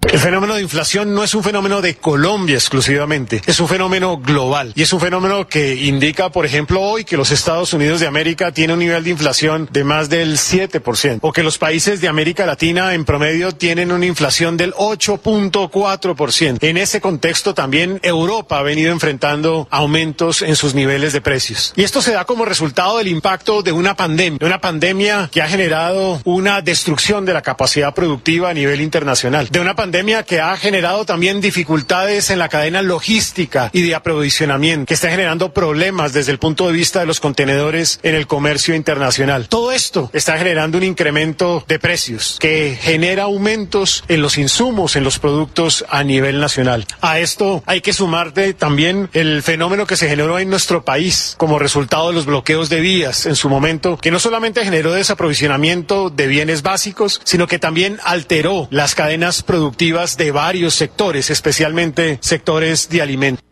El 0.00 0.20
fenómeno 0.20 0.54
de 0.54 0.62
inflación 0.62 1.12
no 1.12 1.24
es 1.24 1.34
un 1.34 1.42
fenómeno 1.42 1.82
de 1.82 1.96
Colombia 1.96 2.54
exclusivamente, 2.54 3.42
es 3.46 3.58
un 3.58 3.66
fenómeno 3.66 4.16
global 4.16 4.72
y 4.76 4.82
es 4.82 4.92
un 4.92 5.00
fenómeno 5.00 5.48
que 5.48 5.74
indica, 5.74 6.30
por 6.30 6.46
ejemplo, 6.46 6.80
hoy 6.80 7.04
que 7.04 7.16
los 7.16 7.32
Estados 7.32 7.72
Unidos 7.72 7.98
de 7.98 8.06
América 8.06 8.52
tienen 8.52 8.74
un 8.74 8.78
nivel 8.78 9.02
de 9.02 9.10
inflación 9.10 9.68
de 9.72 9.82
más 9.82 10.08
del 10.08 10.38
7% 10.38 11.18
o 11.20 11.32
que 11.32 11.42
los 11.42 11.58
países 11.58 12.00
de 12.00 12.06
América 12.06 12.46
Latina 12.46 12.94
en 12.94 13.04
promedio 13.04 13.52
tienen 13.52 13.90
una 13.90 14.06
inflación 14.06 14.56
del 14.56 14.72
8.4%. 14.74 16.58
En 16.60 16.76
ese 16.76 17.00
contexto 17.00 17.52
también 17.52 17.98
Europa 18.02 18.60
ha 18.60 18.62
venido 18.62 18.92
enfrentando 18.92 19.66
aumentos 19.68 20.42
en 20.42 20.54
sus 20.54 20.74
niveles 20.74 21.12
de 21.12 21.20
precios. 21.20 21.72
Y 21.74 21.82
esto 21.82 22.00
se 22.02 22.12
da 22.12 22.24
como 22.24 22.44
resultado 22.44 22.98
del 22.98 23.08
impacto 23.08 23.62
de 23.62 23.72
una 23.72 23.96
pandemia, 23.96 24.38
de 24.38 24.46
una 24.46 24.60
pandemia 24.60 25.28
que 25.30 25.42
ha 25.42 25.48
generado 25.48 26.20
una 26.24 26.62
destrucción 26.62 27.26
de 27.26 27.34
la 27.34 27.42
capacidad 27.42 27.92
productiva 27.92 28.50
a 28.50 28.54
nivel 28.54 28.80
internacional, 28.80 29.48
de 29.48 29.60
una 29.60 29.74
pandemia 29.74 29.87
pandemia 29.88 30.22
que 30.22 30.38
ha 30.38 30.54
generado 30.58 31.06
también 31.06 31.40
dificultades 31.40 32.28
en 32.28 32.38
la 32.38 32.50
cadena 32.50 32.82
logística 32.82 33.70
y 33.72 33.80
de 33.80 33.94
aprovisionamiento, 33.94 34.84
que 34.84 34.92
está 34.92 35.08
generando 35.08 35.54
problemas 35.54 36.12
desde 36.12 36.30
el 36.30 36.38
punto 36.38 36.66
de 36.66 36.74
vista 36.74 37.00
de 37.00 37.06
los 37.06 37.20
contenedores 37.20 37.98
en 38.02 38.14
el 38.14 38.26
comercio 38.26 38.74
internacional. 38.74 39.48
Todo 39.48 39.72
esto 39.72 40.10
está 40.12 40.36
generando 40.36 40.76
un 40.76 40.84
incremento 40.84 41.64
de 41.66 41.78
precios 41.78 42.36
que 42.38 42.76
genera 42.78 43.22
aumentos 43.22 44.04
en 44.08 44.20
los 44.20 44.36
insumos, 44.36 44.94
en 44.94 45.04
los 45.04 45.18
productos 45.18 45.86
a 45.88 46.04
nivel 46.04 46.38
nacional. 46.38 46.84
A 47.00 47.18
esto 47.18 47.62
hay 47.64 47.80
que 47.80 47.94
sumarte 47.94 48.52
también 48.52 49.08
el 49.14 49.42
fenómeno 49.42 49.86
que 49.86 49.96
se 49.96 50.06
generó 50.06 50.38
en 50.38 50.50
nuestro 50.50 50.84
país 50.84 51.34
como 51.38 51.58
resultado 51.58 52.08
de 52.08 52.14
los 52.14 52.26
bloqueos 52.26 52.68
de 52.68 52.80
vías 52.80 53.24
en 53.24 53.36
su 53.36 53.48
momento, 53.48 53.96
que 53.96 54.10
no 54.10 54.18
solamente 54.18 54.64
generó 54.64 54.92
desaprovisionamiento 54.92 56.10
de 56.10 56.26
bienes 56.26 56.60
básicos, 56.60 57.22
sino 57.24 57.46
que 57.46 57.58
también 57.58 57.98
alteró 58.04 58.68
las 58.70 58.94
cadenas 58.94 59.42
productivas 59.42 59.77
de 59.78 60.32
varios 60.32 60.74
sectores, 60.74 61.30
especialmente 61.30 62.18
sectores 62.20 62.90
de 62.90 63.00
alimentos. 63.00 63.44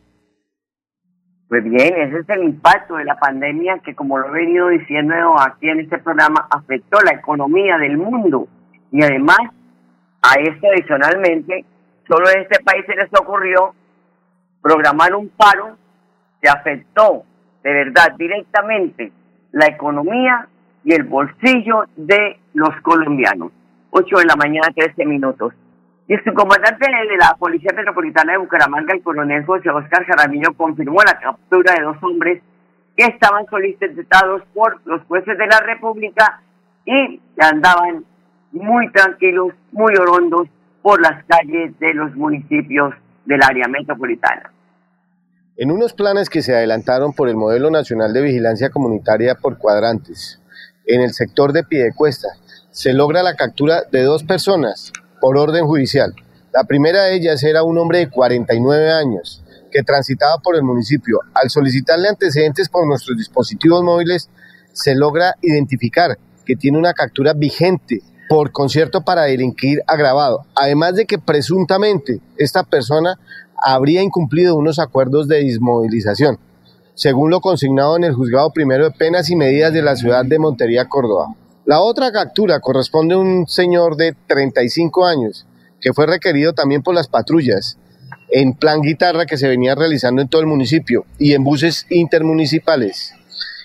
Pues 1.49 1.62
bien, 1.62 1.95
ese 1.95 2.18
es 2.18 2.28
el 2.30 2.42
impacto 2.42 2.97
de 2.97 3.04
la 3.04 3.16
pandemia 3.16 3.78
que, 3.85 3.95
como 3.95 4.18
lo 4.18 4.26
he 4.35 4.40
venido 4.45 4.68
diciendo 4.68 5.14
aquí 5.40 5.68
en 5.68 5.80
este 5.80 5.99
programa, 5.99 6.49
afectó 6.50 6.99
la 7.02 7.12
economía 7.12 7.78
del 7.78 7.97
mundo. 7.97 8.49
Y 8.90 9.04
además, 9.04 9.38
a 10.21 10.35
esto 10.40 10.66
adicionalmente, 10.66 11.64
solo 12.09 12.28
en 12.30 12.40
este 12.40 12.61
país 12.64 12.85
se 12.87 12.97
les 12.97 13.09
ocurrió 13.21 13.73
programar 14.61 15.14
un 15.14 15.28
paro 15.28 15.76
que 16.42 16.49
afectó 16.49 17.23
de 17.62 17.73
verdad 17.73 18.16
directamente 18.18 19.12
la 19.52 19.66
economía 19.66 20.49
y 20.83 20.92
el 20.92 21.04
bolsillo 21.04 21.85
de 21.95 22.40
los 22.54 22.71
colombianos. 22.83 23.52
8 23.90 24.18
de 24.18 24.25
la 24.25 24.35
mañana, 24.35 24.68
13 24.75 25.06
minutos. 25.06 25.54
Y 26.08 26.14
el 26.14 26.22
subcomandante 26.22 26.86
de 26.86 27.16
la 27.16 27.34
Policía 27.36 27.72
Metropolitana 27.75 28.32
de 28.32 28.38
Bucaramanga, 28.38 28.94
el 28.94 29.02
coronel 29.02 29.44
José 29.44 29.70
Oscar 29.70 30.04
Jaramillo, 30.04 30.54
confirmó 30.56 31.02
la 31.04 31.18
captura 31.18 31.75
de 31.75 31.82
dos 31.82 31.96
hombres 32.02 32.42
que 32.96 33.06
estaban 33.06 33.44
solicitados 33.46 34.42
por 34.54 34.80
los 34.86 35.02
jueces 35.06 35.36
de 35.36 35.46
la 35.46 35.60
República 35.60 36.40
y 36.84 37.20
andaban 37.38 38.04
muy 38.52 38.90
tranquilos, 38.92 39.52
muy 39.72 39.94
orondos 39.96 40.48
por 40.80 41.00
las 41.00 41.25
calles 41.25 41.76
de 41.80 41.94
los 41.94 42.14
municipios 42.14 42.94
del 43.25 43.42
área 43.42 43.66
metropolitana. 43.66 44.52
En 45.56 45.72
unos 45.72 45.92
planes 45.92 46.30
que 46.30 46.42
se 46.42 46.54
adelantaron 46.54 47.12
por 47.12 47.28
el 47.28 47.34
Modelo 47.34 47.70
Nacional 47.70 48.12
de 48.12 48.22
Vigilancia 48.22 48.70
Comunitaria 48.70 49.34
por 49.34 49.58
cuadrantes, 49.58 50.40
en 50.86 51.00
el 51.00 51.10
sector 51.10 51.52
de 51.52 51.64
Piedecuesta, 51.64 52.28
se 52.70 52.92
logra 52.92 53.25
la 53.25 53.34
captura 53.34 53.82
de 53.90 54.02
dos 54.02 54.22
personas 54.22 54.92
por 55.26 55.38
orden 55.38 55.66
judicial. 55.66 56.14
La 56.54 56.62
primera 56.62 57.02
de 57.02 57.16
ellas 57.16 57.42
era 57.42 57.64
un 57.64 57.76
hombre 57.78 57.99
de 57.99 58.09
49 58.09 58.92
años 58.92 59.42
que 59.73 59.83
transitaba 59.83 60.38
por 60.38 60.54
el 60.54 60.62
municipio. 60.62 61.18
Al 61.35 61.50
solicitarle 61.50 62.09
antecedentes 62.09 62.68
por 62.68 62.87
nuestros 62.87 63.18
dispositivos 63.18 63.83
móviles, 63.83 64.30
se 64.73 64.95
logra 64.95 65.35
identificar 65.42 66.16
que 66.45 66.54
tiene 66.54 66.78
una 66.78 66.95
captura 66.95 67.33
vigente 67.33 68.02
por 68.28 68.52
concierto 68.52 69.00
para 69.00 69.23
delinquir 69.23 69.83
agravado, 69.88 70.47
además 70.54 70.95
de 70.95 71.06
que 71.06 71.18
presuntamente 71.18 72.21
esta 72.37 72.62
persona 72.62 73.18
habría 73.61 74.02
incumplido 74.02 74.54
unos 74.54 74.78
acuerdos 74.78 75.26
de 75.26 75.42
desmovilización, 75.42 76.38
según 76.95 77.30
lo 77.30 77.40
consignado 77.40 77.97
en 77.97 78.04
el 78.04 78.14
juzgado 78.14 78.52
primero 78.52 78.85
de 78.85 78.92
penas 78.92 79.28
y 79.28 79.35
medidas 79.35 79.73
de 79.73 79.83
la 79.83 79.97
ciudad 79.97 80.25
de 80.25 80.38
Montería, 80.38 80.88
Córdoba. 80.88 81.35
La 81.66 81.80
otra 81.80 82.12
captura 82.12 82.61
corresponde 82.61 83.14
a 83.14 83.18
un 83.18 83.49
señor 83.49 83.96
de 83.96 84.14
35 84.28 85.04
años 85.04 85.46
que 85.80 85.92
fue 85.92 86.06
requerido 86.06 86.52
también 86.52 86.85
por 86.85 86.94
las 86.94 87.08
patrullas 87.08 87.76
en 88.30 88.54
plan 88.54 88.82
guitarra 88.82 89.26
que 89.26 89.37
se 89.37 89.49
venía 89.49 89.75
realizando 89.75 90.23
en 90.23 90.28
todo 90.28 90.40
el 90.40 90.46
municipio 90.46 91.06
y 91.18 91.32
en 91.32 91.42
buses 91.42 91.85
intermunicipales. 91.90 93.14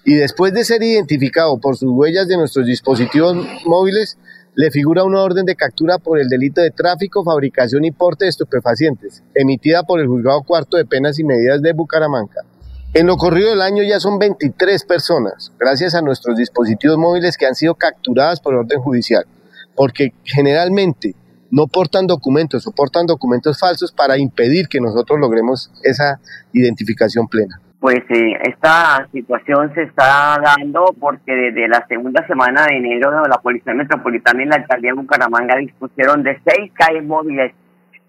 Y 0.04 0.16
después 0.16 0.52
de 0.52 0.66
ser 0.66 0.82
identificado 0.82 1.60
por 1.60 1.78
sus 1.78 1.92
huellas 1.92 2.28
de 2.28 2.38
nuestros 2.38 2.66
dispositivos 2.66 3.38
móviles, 3.68 4.18
le 4.56 4.72
figura 4.72 5.04
una 5.04 5.22
orden 5.22 5.46
de 5.46 5.56
captura 5.56 6.00
por 6.00 6.20
el 6.20 6.28
delito 6.28 6.60
de 6.60 6.72
tráfico, 6.72 7.24
fabricación 7.24 7.86
y 7.86 7.92
porte 7.92 8.26
de 8.26 8.30
estupefacientes, 8.30 9.22
emitida 9.36 9.84
por 9.84 10.00
el 10.00 10.08
Juzgado 10.08 10.42
Cuarto 10.42 10.78
de 10.78 10.86
Penas 10.86 11.20
y 11.20 11.24
Medidas 11.24 11.62
de 11.62 11.74
Bucaramanga. 11.74 12.46
En 12.94 13.08
lo 13.08 13.16
corrido 13.16 13.52
del 13.52 13.62
año 13.62 13.84
ya 13.84 14.02
son 14.02 14.20
23 14.20 14.84
personas, 14.84 15.56
gracias 15.58 15.96
a 15.96 16.02
nuestros 16.02 16.36
dispositivos 16.36 16.98
móviles 16.98 17.38
que 17.38 17.46
han 17.46 17.56
sido 17.56 17.76
capturadas 17.76 18.42
por 18.42 18.54
orden 18.54 18.82
judicial, 18.82 19.24
porque 19.78 20.10
generalmente 20.26 21.14
no 21.52 21.68
portan 21.68 22.06
documentos 22.06 22.68
o 22.68 22.74
portan 22.74 23.06
documentos 23.06 23.58
falsos 23.58 23.94
para 23.94 24.18
impedir 24.18 24.68
que 24.68 24.82
nosotros 24.82 25.22
logremos 25.22 25.72
esa 25.84 26.20
identificación 26.52 27.30
plena. 27.30 27.62
Pues 27.80 28.00
eh, 28.10 28.34
esta 28.44 29.08
situación 29.14 29.74
se 29.74 29.84
está 29.84 30.38
dando 30.44 30.94
porque 31.00 31.32
desde 31.32 31.70
la 31.70 31.88
segunda 31.88 32.28
semana 32.28 32.66
de 32.66 32.76
enero 32.76 33.10
la 33.26 33.38
Policía 33.38 33.74
Metropolitana 33.74 34.44
y 34.44 34.48
la 34.48 34.58
Alcaldía 34.58 34.92
de 34.92 35.00
Bucaramanga 35.00 35.56
dispusieron 35.56 36.24
de 36.24 36.38
seis 36.46 36.70
calles 36.74 37.06
móviles 37.06 37.54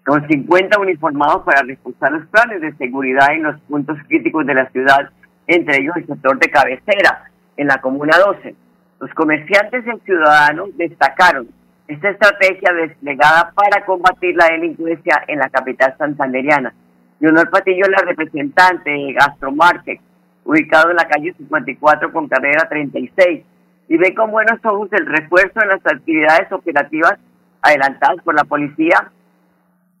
con 0.05 0.27
50 0.27 0.79
uniformados 0.79 1.43
para 1.43 1.63
reforzar 1.63 2.11
los 2.11 2.25
planes 2.27 2.61
de 2.61 2.73
seguridad 2.75 3.33
en 3.33 3.43
los 3.43 3.59
puntos 3.61 3.97
críticos 4.07 4.45
de 4.45 4.53
la 4.53 4.69
ciudad, 4.69 5.09
entre 5.47 5.81
ellos 5.81 5.95
el 5.95 6.07
sector 6.07 6.37
de 6.39 6.49
cabecera, 6.49 7.31
en 7.55 7.67
la 7.67 7.79
Comuna 7.79 8.17
12. 8.17 8.55
Los 8.99 9.13
comerciantes 9.13 9.85
y 9.85 10.05
ciudadanos 10.05 10.75
destacaron 10.77 11.47
esta 11.87 12.09
estrategia 12.09 12.73
desplegada 12.73 13.51
para 13.53 13.85
combatir 13.85 14.35
la 14.35 14.47
delincuencia 14.47 15.23
en 15.27 15.39
la 15.39 15.49
capital 15.49 15.95
santanderiana. 15.97 16.73
Leonor 17.19 17.49
Patillo 17.49 17.85
la 17.89 18.03
representante 18.05 18.89
de 18.89 19.13
Gastromarket, 19.13 20.01
ubicado 20.45 20.89
en 20.89 20.97
la 20.97 21.07
calle 21.07 21.33
54 21.37 22.11
con 22.11 22.27
carrera 22.27 22.67
36, 22.69 23.45
y 23.89 23.97
ve 23.97 24.13
con 24.15 24.31
buenos 24.31 24.59
ojos 24.63 24.89
el 24.91 25.05
refuerzo 25.05 25.61
en 25.61 25.69
las 25.69 25.85
actividades 25.85 26.51
operativas 26.51 27.17
adelantadas 27.61 28.21
por 28.23 28.35
la 28.35 28.43
policía 28.43 29.11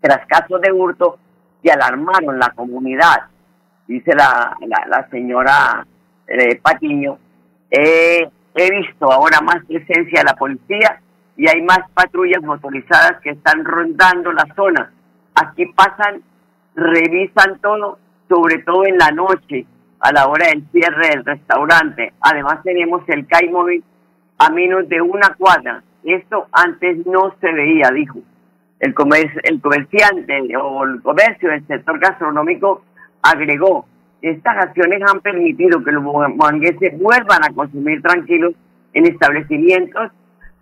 tras 0.03 0.27
casos 0.27 0.59
de 0.59 0.69
hurto 0.69 1.17
que 1.63 1.71
alarmaron 1.71 2.37
la 2.37 2.49
comunidad. 2.49 3.23
Dice 3.87 4.13
la, 4.13 4.53
la, 4.67 5.07
señora 5.09 5.87
eh, 6.27 6.59
Patiño, 6.61 7.17
he 7.71 8.29
visto 8.53 9.09
ahora 9.09 9.39
más 9.39 9.63
presencia 9.65 10.19
de 10.19 10.25
la 10.25 10.35
policía 10.35 10.99
y 11.37 11.49
hay 11.49 11.61
más 11.61 11.79
patrullas 11.93 12.43
motorizadas 12.43 13.21
que 13.21 13.31
están 13.31 13.63
rondando 13.63 14.33
la 14.33 14.45
zona. 14.55 14.91
Aquí 15.35 15.65
pasan, 15.67 16.21
revisan 16.75 17.59
todo, 17.61 17.97
sobre 18.27 18.59
todo 18.59 18.85
en 18.85 18.97
la 18.97 19.11
noche, 19.11 19.65
a 20.01 20.11
la 20.11 20.27
hora 20.27 20.47
del 20.47 20.67
cierre 20.71 21.09
del 21.11 21.23
restaurante. 21.23 22.11
Además 22.19 22.59
tenemos 22.63 23.07
el 23.07 23.25
CAI 23.25 23.49
móvil 23.49 23.83
a 24.37 24.49
menos 24.49 24.89
de 24.89 25.01
una 25.01 25.33
cuadra. 25.37 25.81
Esto 26.03 26.47
antes 26.51 27.05
no 27.05 27.33
se 27.39 27.51
veía, 27.53 27.89
dijo. 27.91 28.19
El, 28.83 28.93
el 29.43 29.61
comerciante 29.61 30.57
o 30.61 30.83
el 30.83 31.01
comercio 31.01 31.49
del 31.49 31.65
sector 31.67 31.97
gastronómico 31.99 32.83
agregó, 33.21 33.85
estas 34.21 34.57
acciones 34.57 35.01
han 35.09 35.21
permitido 35.21 35.81
que 35.81 35.93
los 35.93 36.03
mangueses 36.35 36.99
vuelvan 36.99 37.45
a 37.45 37.53
consumir 37.53 38.01
tranquilos 38.01 38.53
en 38.93 39.05
establecimientos 39.05 40.11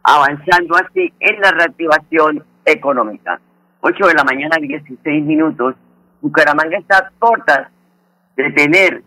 avanzando 0.03 0.75
así 0.75 1.11
en 1.19 1.41
la 1.41 1.49
reactivación 1.49 2.43
económica. 2.63 3.39
8 3.81 4.07
de 4.07 4.13
la 4.13 4.23
mañana, 4.23 4.55
16 4.59 5.25
minutos. 5.25 5.73
Bucaramanga 6.21 6.77
está 6.77 7.11
corta 7.17 7.71
de 8.37 8.51
tener 8.51 9.01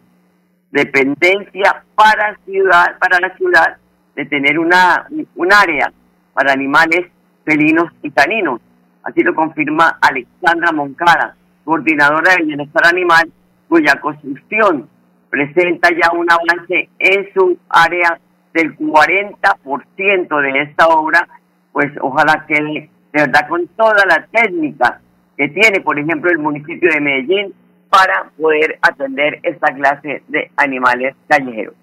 dependencia 0.72 1.84
para 1.94 2.36
ciudad, 2.44 2.98
para 2.98 3.20
la 3.20 3.36
ciudad, 3.36 3.76
de 4.16 4.26
tener 4.26 4.58
una 4.58 5.06
un 5.36 5.52
área 5.52 5.92
para 6.32 6.52
animales 6.52 7.06
felinos 7.44 7.92
y 8.02 8.10
caninos. 8.10 8.60
Así 9.04 9.22
lo 9.22 9.34
confirma 9.34 9.98
Alexandra 10.00 10.72
Moncada, 10.72 11.36
coordinadora 11.64 12.34
del 12.34 12.46
bienestar 12.46 12.86
animal, 12.86 13.30
cuya 13.68 14.00
construcción 14.00 14.88
presenta 15.30 15.90
ya 15.90 16.10
un 16.12 16.26
avance 16.30 16.88
en 16.98 17.28
su 17.34 17.58
área 17.68 18.18
del 18.52 18.76
40% 18.76 20.40
de 20.40 20.62
esta 20.62 20.86
obra, 20.88 21.28
pues 21.72 21.92
ojalá 22.00 22.44
quede 22.46 22.88
de 23.12 23.20
verdad 23.20 23.48
con 23.48 23.66
toda 23.76 24.04
la 24.06 24.26
técnica 24.30 25.00
que 25.36 25.48
tiene, 25.48 25.80
por 25.80 25.98
ejemplo, 25.98 26.30
el 26.30 26.38
municipio 26.38 26.90
de 26.90 27.00
Medellín 27.00 27.54
para 27.90 28.30
poder 28.40 28.78
atender 28.82 29.40
esta 29.42 29.74
clase 29.74 30.22
de 30.28 30.50
animales 30.56 31.14
callejeros 31.28 31.74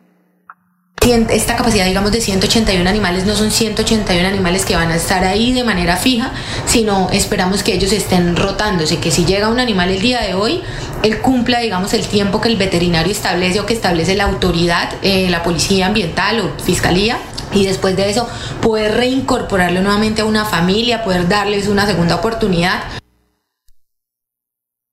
esta 1.10 1.56
capacidad, 1.56 1.86
digamos, 1.86 2.12
de 2.12 2.22
181 2.22 2.88
animales 2.88 3.26
no 3.26 3.34
son 3.34 3.50
181 3.50 4.28
animales 4.28 4.66
que 4.66 4.76
van 4.76 4.90
a 4.90 4.96
estar 4.96 5.24
ahí 5.24 5.52
de 5.52 5.64
manera 5.64 5.98
fija, 5.98 6.32
sino 6.66 7.10
esperamos 7.12 7.64
que 7.64 7.74
ellos 7.74 7.92
estén 7.92 8.36
rotándose, 8.36 9.00
que 9.00 9.10
si 9.10 9.26
llega 9.26 9.50
un 9.50 9.60
animal 9.60 9.90
el 9.90 10.00
día 10.00 10.22
de 10.22 10.36
hoy, 10.36 10.62
él 11.04 11.20
cumpla, 11.20 11.60
digamos, 11.60 11.96
el 11.96 12.08
tiempo 12.08 12.40
que 12.40 12.50
el 12.50 12.58
veterinario 12.58 13.12
establece 13.12 13.60
o 13.60 13.66
que 13.66 13.74
establece 13.74 14.16
la 14.16 14.26
autoridad, 14.26 14.94
eh, 15.02 15.30
la 15.32 15.42
policía 15.42 15.88
ambiental 15.88 16.40
o 16.40 16.64
fiscalía, 16.64 17.18
y 17.52 17.66
después 17.66 17.98
de 17.98 18.10
eso 18.10 18.28
poder 18.62 18.96
reincorporarlo 18.96 19.82
nuevamente 19.82 20.22
a 20.22 20.26
una 20.26 20.46
familia, 20.46 21.04
poder 21.04 21.28
darles 21.28 21.68
una 21.68 21.86
segunda 21.88 22.16
oportunidad. 22.16 22.80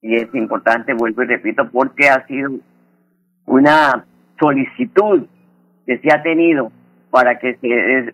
Y 0.01 0.17
es 0.17 0.35
importante, 0.35 0.95
vuelvo 0.95 1.23
y 1.23 1.27
repito, 1.27 1.69
porque 1.71 2.09
ha 2.09 2.27
sido 2.27 2.51
una 3.45 4.07
solicitud 4.41 5.27
que 5.89 5.99
se 5.99 6.13
ha 6.13 6.23
tenido 6.23 6.71
para 7.11 7.39
que 7.39 7.57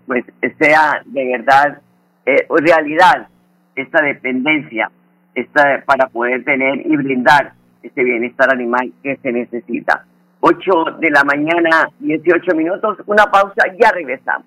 pues, 0.07 0.25
sea 0.61 1.03
de 1.05 1.25
verdad 1.27 1.79
eh, 2.25 2.47
realidad 2.49 3.27
esta 3.75 4.01
dependencia 4.01 4.93
esta, 5.35 5.83
para 5.85 6.07
poder 6.07 6.45
tener 6.45 6.87
y 6.87 6.97
brindar 6.97 7.53
este 7.83 8.05
bienestar 8.05 8.49
animal 8.53 8.93
que 9.03 9.17
se 9.17 9.33
necesita. 9.33 10.05
8 10.39 10.99
de 11.01 11.11
la 11.11 11.25
mañana, 11.25 11.89
18 11.99 12.55
minutos, 12.55 12.99
una 13.07 13.25
pausa, 13.25 13.65
ya 13.81 13.91
regresamos. 13.91 14.47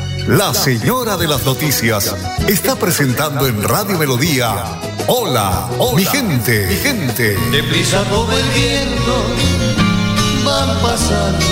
la 0.31 0.53
señora 0.53 1.17
de 1.17 1.27
las 1.27 1.43
noticias 1.45 2.15
está 2.47 2.77
presentando 2.77 3.47
en 3.47 3.61
Radio 3.61 3.97
Melodía. 3.97 4.63
Hola, 5.07 5.67
hola 5.77 5.95
mi 5.97 6.05
gente, 6.05 6.67
mi 6.67 6.75
gente. 6.75 7.37
Deprisa 7.51 8.01
todo 8.05 8.31
el 8.31 8.47
viento 8.51 9.25
van 10.45 10.79
pasando 10.81 11.45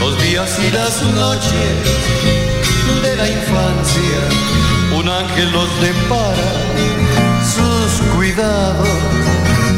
los 0.00 0.22
días 0.22 0.50
y 0.58 0.70
las 0.70 1.02
noches 1.14 1.72
de 3.02 3.16
la 3.16 3.26
infancia. 3.26 4.20
Un 4.94 5.08
ángel 5.08 5.50
los 5.50 5.80
depara 5.80 6.52
sus 7.42 8.06
cuidados 8.14 8.88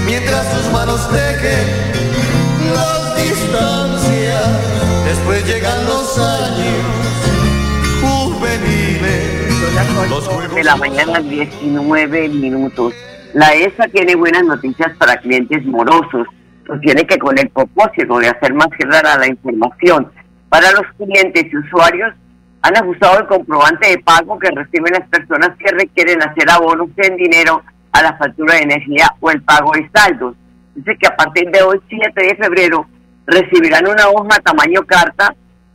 mientras 0.05 0.46
sus 0.53 0.73
manos 0.73 1.09
tejen 1.11 1.68
las 2.75 3.23
distancias. 3.23 4.49
Después 5.05 5.46
llegan 5.46 5.85
los 5.87 6.18
años 6.18 7.39
de 10.00 10.64
la 10.64 10.76
mañana, 10.76 11.20
19 11.20 12.28
minutos. 12.30 12.94
La 13.34 13.52
ESA 13.52 13.86
tiene 13.88 14.14
buenas 14.14 14.42
noticias 14.44 14.96
para 14.96 15.18
clientes 15.18 15.62
morosos. 15.66 16.26
Sostiene 16.66 17.04
que 17.04 17.18
con 17.18 17.38
el 17.38 17.50
propósito 17.50 18.18
de 18.18 18.28
hacer 18.28 18.54
más 18.54 18.68
clara 18.68 19.18
la 19.18 19.26
información 19.26 20.10
para 20.48 20.70
los 20.72 20.86
clientes 20.96 21.52
y 21.52 21.56
usuarios, 21.56 22.14
han 22.62 22.76
ajustado 22.78 23.18
el 23.18 23.26
comprobante 23.26 23.90
de 23.90 23.98
pago 23.98 24.38
que 24.38 24.48
reciben 24.50 24.94
las 24.94 25.06
personas 25.08 25.50
que 25.58 25.70
requieren 25.70 26.22
hacer 26.22 26.50
abonos 26.50 26.88
en 26.96 27.16
dinero 27.16 27.62
a 27.92 28.02
la 28.02 28.16
factura 28.16 28.54
de 28.54 28.62
energía 28.62 29.14
o 29.20 29.30
el 29.30 29.42
pago 29.42 29.72
de 29.72 29.88
saldos. 29.94 30.34
Dice 30.76 30.96
que 30.98 31.08
a 31.08 31.16
partir 31.16 31.50
de 31.50 31.62
hoy, 31.62 31.78
7 31.90 32.10
de 32.16 32.36
febrero, 32.36 32.86
recibirán 33.26 33.86
una 33.86 34.08
hoja 34.08 34.40
tamaño 34.40 34.82
carta 34.86 35.34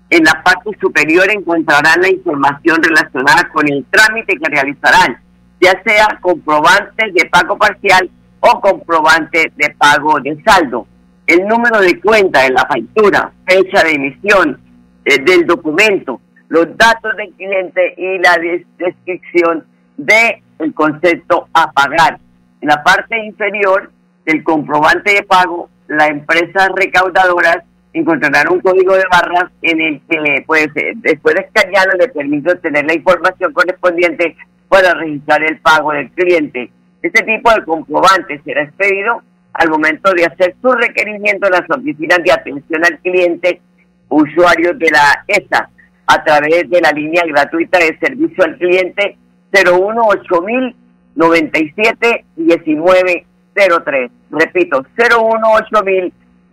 en 0.10 0.24
la 0.24 0.44
parte 0.44 0.70
superior 0.80 1.26
encontrarán 1.30 2.02
la 2.02 2.10
información 2.10 2.82
relacionada 2.82 3.50
con 3.50 3.68
el 3.72 3.86
trámite 3.90 4.38
que 4.38 4.50
realizarán, 4.50 5.18
ya 5.60 5.82
sea 5.84 6.20
comprobante 6.22 7.12
de 7.12 7.26
pago 7.26 7.58
parcial 7.58 8.10
o 8.40 8.62
comprobante 8.62 9.52
de 9.56 9.70
pago 9.78 10.20
de 10.20 10.42
saldo. 10.44 10.88
El 11.26 11.48
número 11.48 11.80
de 11.80 12.00
cuenta 12.00 12.44
de 12.44 12.52
la 12.52 12.66
factura, 12.68 13.32
fecha 13.48 13.84
de 13.84 13.94
emisión 13.94 14.60
eh, 15.06 15.20
del 15.24 15.46
documento, 15.48 16.22
los 16.50 16.68
datos 16.78 17.16
del 17.18 17.34
cliente 17.34 17.96
y 17.98 18.20
la 18.20 18.38
descripción 18.78 19.66
del 19.98 20.42
el 20.60 20.74
concepto 20.74 21.48
a 21.54 21.72
pagar. 21.72 22.20
En 22.62 22.70
la 22.70 22.84
parte 22.84 23.18
inferior 23.26 23.92
del 24.26 24.44
comprobante 24.44 25.14
de 25.14 25.24
pago, 25.24 25.70
la 25.88 26.08
empresa 26.08 26.70
recaudadora 26.76 27.64
encontrarán 27.96 28.52
un 28.52 28.60
código 28.60 28.96
de 28.96 29.04
barras 29.10 29.52
en 29.62 29.82
el 29.82 30.02
que, 30.10 30.44
pues, 30.46 30.68
eh, 30.76 30.94
después 30.96 31.36
de 31.36 31.42
escanearlo, 31.42 31.94
le 31.94 32.10
permite 32.10 32.52
obtener 32.52 32.86
la 32.86 32.94
información 32.94 33.54
correspondiente 33.54 34.36
para 34.68 34.94
registrar 34.94 35.42
el 35.44 35.58
pago 35.60 35.94
del 35.94 36.10
cliente. 36.12 36.70
Este 37.02 37.24
tipo 37.24 37.52
de 37.54 37.64
comprobante 37.64 38.42
será 38.44 38.64
expedido 38.64 39.22
al 39.54 39.70
momento 39.70 40.12
de 40.12 40.26
hacer 40.26 40.56
su 40.62 40.72
requerimiento 40.74 41.48
en 41.48 41.54
las 41.54 41.70
oficinas 41.70 42.20
de 42.24 42.32
atención 42.34 42.84
al 42.84 43.00
cliente, 43.00 43.62
usuarios 44.10 44.78
de 44.78 44.92
la 44.92 45.24
ESA, 45.28 45.70
a 46.08 46.24
través 46.24 46.70
de 46.70 46.82
la 46.82 46.92
línea 46.92 47.24
gratuita 47.26 47.80
de 47.80 47.98
servicio 47.98 48.44
al 48.44 48.58
cliente 48.58 49.18
018000 49.52 50.76
97 51.16 52.26
1903. 52.36 54.12
Repito, 54.32 54.86
018 54.98 55.84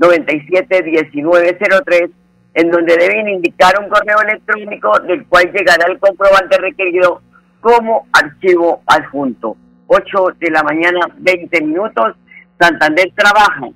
97 0.03 0.83
1903, 1.13 2.11
en 2.55 2.71
donde 2.71 2.97
deben 2.97 3.29
indicar 3.29 3.73
un 3.81 3.89
correo 3.89 4.21
electrónico 4.21 4.99
del 5.01 5.25
cual 5.27 5.53
llegará 5.53 5.91
el 5.91 5.99
comprobante 6.01 6.59
requerido 6.59 7.23
como 7.61 8.09
archivo 8.13 8.83
adjunto. 8.87 9.57
8 9.87 10.37
de 10.41 10.51
la 10.51 10.63
mañana, 10.65 11.01
20 11.19 11.61
minutos. 11.63 12.17
Santander 12.59 13.13
trabaja 13.15 13.69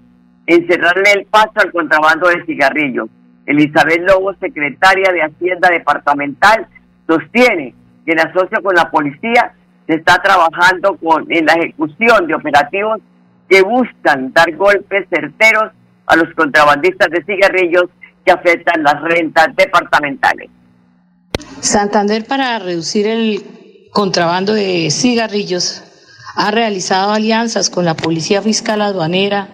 en 0.47 0.67
cerrarle 0.67 1.13
el 1.15 1.27
paso 1.27 1.53
al 1.55 1.71
contrabando 1.71 2.29
de 2.29 2.45
cigarrillos. 2.45 3.09
Elizabeth 3.47 4.03
Lobo, 4.09 4.35
secretaria 4.35 5.13
de 5.13 5.23
Hacienda 5.23 5.69
Departamental, 5.71 6.67
sostiene 7.07 7.73
que 8.05 8.13
en 8.13 8.21
asocio 8.21 8.61
con 8.63 8.75
la 8.75 8.91
policía 8.91 9.53
se 9.87 9.95
está 9.95 10.17
trabajando 10.17 10.97
con, 10.97 11.27
en 11.31 11.47
la 11.47 11.53
ejecución 11.55 12.27
de 12.27 12.35
operativos 12.35 12.99
que 13.49 13.63
buscan 13.63 14.33
dar 14.33 14.53
golpes 14.57 15.07
certeros 15.09 15.71
a 16.07 16.17
los 16.17 16.33
contrabandistas 16.35 17.09
de 17.11 17.25
cigarrillos 17.25 17.85
que 18.25 18.33
afectan 18.33 18.83
las 18.83 19.01
rentas 19.03 19.49
departamentales. 19.57 20.51
Santander 21.61 22.25
para 22.27 22.59
reducir 22.59 23.07
el 23.07 23.45
contrabando 23.93 24.53
de 24.53 24.91
cigarrillos 24.91 25.83
ha 26.37 26.51
realizado 26.51 27.13
alianzas 27.13 27.71
con 27.71 27.85
la 27.85 27.95
Policía 27.95 28.43
Fiscal 28.43 28.83
Aduanera, 28.83 29.49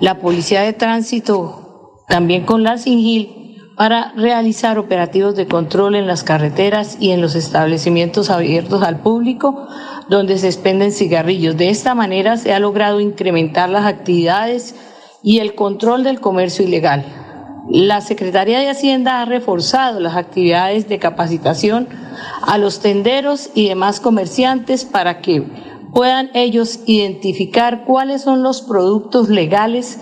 la 0.00 0.18
Policía 0.18 0.62
de 0.62 0.72
Tránsito, 0.72 2.02
también 2.08 2.44
con 2.44 2.62
la 2.62 2.76
SINGIL 2.76 3.44
para 3.76 4.12
realizar 4.16 4.78
operativos 4.78 5.36
de 5.36 5.46
control 5.46 5.94
en 5.94 6.06
las 6.06 6.22
carreteras 6.22 6.96
y 7.00 7.10
en 7.10 7.20
los 7.20 7.34
establecimientos 7.34 8.30
abiertos 8.30 8.82
al 8.82 9.00
público 9.00 9.68
donde 10.08 10.38
se 10.38 10.48
expenden 10.48 10.92
cigarrillos. 10.92 11.56
De 11.56 11.70
esta 11.70 11.94
manera 11.94 12.36
se 12.36 12.52
ha 12.52 12.60
logrado 12.60 13.00
incrementar 13.00 13.68
las 13.68 13.86
actividades 13.86 14.74
y 15.24 15.38
el 15.38 15.54
control 15.54 16.04
del 16.04 16.20
comercio 16.20 16.64
ilegal. 16.64 17.04
La 17.68 18.02
Secretaría 18.02 18.60
de 18.60 18.68
Hacienda 18.68 19.22
ha 19.22 19.24
reforzado 19.24 19.98
las 19.98 20.16
actividades 20.16 20.86
de 20.86 20.98
capacitación 20.98 21.88
a 22.42 22.58
los 22.58 22.80
tenderos 22.80 23.50
y 23.54 23.68
demás 23.68 24.00
comerciantes 24.00 24.84
para 24.84 25.22
que 25.22 25.42
puedan 25.94 26.30
ellos 26.34 26.80
identificar 26.84 27.84
cuáles 27.84 28.20
son 28.20 28.42
los 28.42 28.60
productos 28.60 29.30
legales 29.30 29.98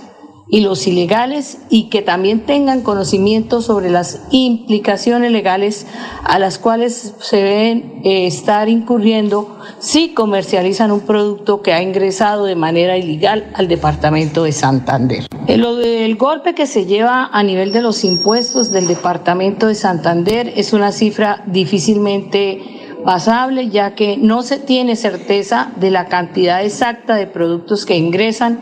y 0.48 0.60
los 0.60 0.86
ilegales 0.86 1.58
y 1.70 1.88
que 1.88 2.02
también 2.02 2.44
tengan 2.44 2.82
conocimiento 2.82 3.62
sobre 3.62 3.90
las 3.90 4.22
implicaciones 4.30 5.32
legales 5.32 5.86
a 6.24 6.38
las 6.38 6.58
cuales 6.58 7.14
se 7.20 7.36
deben 7.36 8.02
eh, 8.04 8.26
estar 8.26 8.68
incurriendo 8.68 9.58
si 9.78 10.14
comercializan 10.14 10.90
un 10.90 11.00
producto 11.00 11.62
que 11.62 11.72
ha 11.72 11.82
ingresado 11.82 12.44
de 12.44 12.56
manera 12.56 12.98
ilegal 12.98 13.50
al 13.54 13.68
departamento 13.68 14.44
de 14.44 14.52
Santander. 14.52 15.26
Eh, 15.46 16.04
el 16.04 16.16
golpe 16.16 16.54
que 16.54 16.66
se 16.66 16.86
lleva 16.86 17.30
a 17.32 17.42
nivel 17.42 17.72
de 17.72 17.82
los 17.82 18.04
impuestos 18.04 18.70
del 18.70 18.86
departamento 18.86 19.68
de 19.68 19.74
Santander 19.74 20.52
es 20.56 20.72
una 20.72 20.92
cifra 20.92 21.42
difícilmente 21.46 22.82
pasable 23.04 23.68
ya 23.68 23.94
que 23.94 24.16
no 24.16 24.42
se 24.42 24.58
tiene 24.58 24.96
certeza 24.96 25.72
de 25.76 25.90
la 25.90 26.06
cantidad 26.06 26.64
exacta 26.64 27.16
de 27.16 27.26
productos 27.26 27.84
que 27.84 27.96
ingresan 27.96 28.60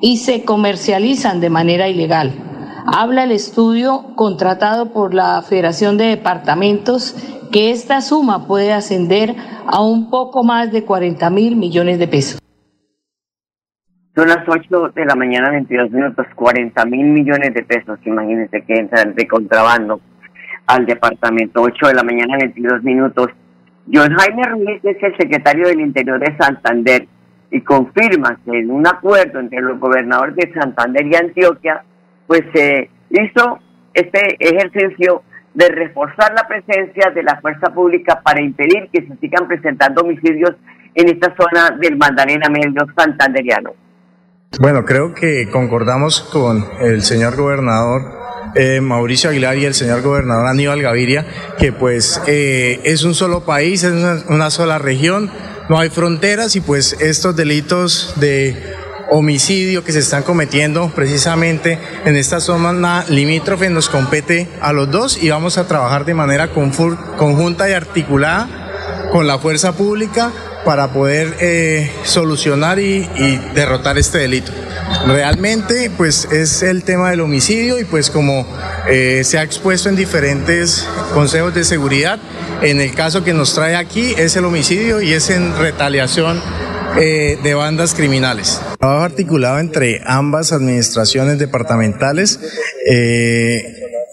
y 0.00 0.18
se 0.18 0.44
comercializan 0.44 1.40
de 1.40 1.50
manera 1.50 1.88
ilegal. 1.88 2.32
Habla 2.86 3.24
el 3.24 3.32
estudio 3.32 4.14
contratado 4.14 4.92
por 4.92 5.14
la 5.14 5.42
Federación 5.42 5.98
de 5.98 6.04
Departamentos 6.04 7.14
que 7.52 7.70
esta 7.70 8.00
suma 8.00 8.46
puede 8.46 8.72
ascender 8.72 9.34
a 9.66 9.82
un 9.82 10.10
poco 10.10 10.44
más 10.44 10.72
de 10.72 10.84
40 10.84 11.30
mil 11.30 11.56
millones 11.56 11.98
de 11.98 12.08
pesos. 12.08 12.38
Son 14.14 14.28
las 14.28 14.48
8 14.48 14.92
de 14.94 15.04
la 15.04 15.14
mañana, 15.14 15.50
22 15.50 15.90
minutos, 15.90 16.26
40 16.34 16.86
mil 16.86 17.06
millones 17.06 17.52
de 17.52 17.62
pesos. 17.64 17.98
Imagínense 18.06 18.62
que 18.62 18.74
entran 18.74 19.14
de 19.14 19.26
contrabando 19.26 20.00
al 20.66 20.86
departamento. 20.86 21.60
8 21.60 21.88
de 21.88 21.94
la 21.94 22.02
mañana, 22.02 22.38
22 22.38 22.82
minutos. 22.82 23.28
John 23.92 24.14
Jaime 24.14 24.42
Ruiz 24.44 24.80
es 24.84 24.96
el 25.02 25.16
secretario 25.18 25.68
del 25.68 25.80
Interior 25.80 26.18
de 26.18 26.34
Santander 26.38 27.06
y 27.50 27.60
confirma 27.60 28.38
que 28.44 28.58
en 28.58 28.70
un 28.70 28.86
acuerdo 28.86 29.40
entre 29.40 29.60
los 29.60 29.78
gobernadores 29.78 30.36
de 30.36 30.52
Santander 30.52 31.06
y 31.06 31.14
Antioquia, 31.14 31.84
pues 32.26 32.42
se 32.52 32.90
hizo 33.10 33.60
este 33.94 34.36
ejercicio 34.40 35.22
de 35.54 35.68
reforzar 35.68 36.34
la 36.34 36.46
presencia 36.46 37.10
de 37.14 37.22
la 37.22 37.40
fuerza 37.40 37.72
pública 37.72 38.20
para 38.22 38.42
impedir 38.42 38.88
que 38.92 39.06
se 39.06 39.16
sigan 39.16 39.48
presentando 39.48 40.02
homicidios 40.02 40.52
en 40.94 41.08
esta 41.08 41.34
zona 41.36 41.76
del 41.78 41.96
Magdalena 41.96 42.48
Medio 42.50 42.86
santanderiano. 42.96 43.70
Bueno, 44.60 44.84
creo 44.84 45.14
que 45.14 45.48
concordamos 45.50 46.20
con 46.32 46.64
el 46.80 47.02
señor 47.02 47.36
gobernador 47.36 48.02
eh, 48.54 48.80
Mauricio 48.80 49.30
Aguilar 49.30 49.56
y 49.58 49.64
el 49.64 49.74
señor 49.74 50.02
gobernador 50.02 50.46
Aníbal 50.46 50.80
Gaviria, 50.80 51.26
que 51.58 51.72
pues 51.72 52.22
eh, 52.26 52.80
es 52.84 53.04
un 53.04 53.14
solo 53.14 53.44
país, 53.44 53.84
es 53.84 54.24
una 54.28 54.50
sola 54.50 54.78
región, 54.78 55.30
no 55.68 55.78
hay 55.78 55.90
fronteras 55.90 56.56
y 56.56 56.60
pues 56.60 56.96
estos 57.00 57.36
delitos 57.36 58.14
de 58.16 58.74
homicidio 59.10 59.84
que 59.84 59.92
se 59.92 60.00
están 60.00 60.22
cometiendo 60.22 60.90
precisamente 60.94 61.78
en 62.04 62.16
esta 62.16 62.40
zona 62.40 63.04
limítrofe 63.08 63.70
nos 63.70 63.88
compete 63.88 64.48
a 64.60 64.72
los 64.72 64.90
dos 64.90 65.22
y 65.22 65.30
vamos 65.30 65.58
a 65.58 65.66
trabajar 65.66 66.04
de 66.04 66.14
manera 66.14 66.50
conjunta 66.52 67.68
y 67.68 67.72
articulada 67.72 69.08
con 69.12 69.26
la 69.26 69.38
fuerza 69.38 69.72
pública 69.72 70.32
para 70.64 70.92
poder 70.92 71.36
eh, 71.40 71.90
solucionar 72.02 72.80
y, 72.80 73.06
derrotar 73.54 73.98
este 73.98 74.18
delito. 74.18 74.50
Realmente, 75.06 75.90
pues 75.96 76.26
es 76.32 76.62
el 76.62 76.82
tema 76.82 77.10
del 77.10 77.20
homicidio 77.20 77.78
y 77.78 77.84
pues 77.84 78.10
como 78.10 78.46
eh, 78.88 79.22
se 79.24 79.38
ha 79.38 79.42
expuesto 79.42 79.88
en 79.88 79.96
diferentes 79.96 80.86
consejos 81.14 81.54
de 81.54 81.64
seguridad, 81.64 82.18
en 82.62 82.80
el 82.80 82.92
caso 82.94 83.22
que 83.22 83.32
nos 83.32 83.54
trae 83.54 83.76
aquí 83.76 84.14
es 84.16 84.36
el 84.36 84.44
homicidio 84.44 85.00
y 85.00 85.12
es 85.12 85.30
en 85.30 85.56
retaliación 85.58 86.40
eh, 86.98 87.38
de 87.42 87.54
bandas 87.54 87.94
criminales. 87.94 88.60
Trabajo 88.78 89.04
articulado 89.04 89.58
entre 89.58 90.00
ambas 90.06 90.52
administraciones 90.52 91.38
departamentales 91.38 92.40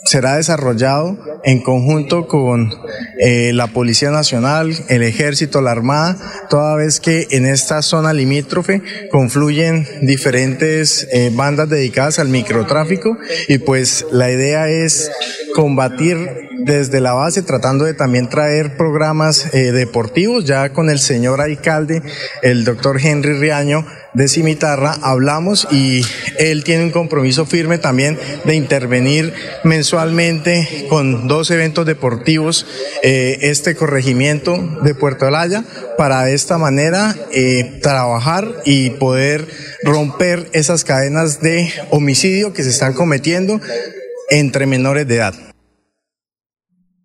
será 0.06 0.36
desarrollado 0.36 1.18
en 1.44 1.62
conjunto 1.62 2.28
con 2.28 2.74
eh, 3.20 3.52
la 3.54 3.68
Policía 3.68 4.12
Nacional, 4.12 4.74
el 4.90 5.04
Ejército, 5.04 5.62
la 5.62 5.72
Armada, 5.72 6.18
toda 6.50 6.76
vez 6.76 7.00
que 7.00 7.28
en 7.32 7.46
esta 7.46 7.82
zona 7.82 8.14
limítrofe 8.14 8.82
confluyen 9.12 9.88
diferentes 10.02 11.08
eh, 11.12 11.32
bandas 11.34 11.70
dedicadas 11.70 12.20
al 12.20 12.30
microtráfico. 12.30 13.18
Y 13.48 13.60
pues 13.60 14.06
la 14.12 14.32
idea 14.32 14.70
es 14.70 15.12
combatir 15.54 16.18
desde 16.66 17.02
la 17.02 17.14
base, 17.14 17.42
tratando 17.42 17.86
de 17.86 17.94
también 17.94 18.30
traer 18.30 18.78
programas 18.78 19.54
eh, 19.54 19.72
deportivos, 19.72 20.46
ya 20.46 20.72
con 20.72 20.90
el 20.90 21.00
señor 21.00 21.42
alcalde, 21.42 22.02
el 22.42 22.64
doctor 22.64 23.00
Henry 23.02 23.34
Riaño, 23.34 23.86
de 24.14 24.28
Cimitarra 24.28 24.96
hablamos 25.02 25.68
y 25.72 26.06
él 26.38 26.64
tiene 26.64 26.84
un 26.84 26.92
compromiso 26.92 27.46
firme 27.46 27.78
también 27.78 28.20
de 28.46 28.56
intervenir 28.56 29.34
mensualmente 29.64 30.86
con 30.90 31.28
dos 31.28 31.52
eventos 31.52 31.86
deportivos 31.86 32.66
eh, 33.02 33.40
este 33.42 33.76
corregimiento 33.76 34.58
de 34.84 34.96
Puerto 34.96 35.26
Alaya 35.26 35.64
para 35.98 36.24
de 36.24 36.34
esta 36.34 36.58
manera 36.58 37.16
eh, 37.32 37.80
trabajar 37.82 38.48
y 38.66 38.92
poder 38.92 39.48
romper 39.84 40.50
esas 40.54 40.84
cadenas 40.84 41.42
de 41.42 41.72
homicidio 41.90 42.54
que 42.54 42.64
se 42.64 42.70
están 42.70 42.94
cometiendo 42.94 43.60
entre 44.30 44.66
menores 44.66 45.08
de 45.08 45.16
edad. 45.16 45.53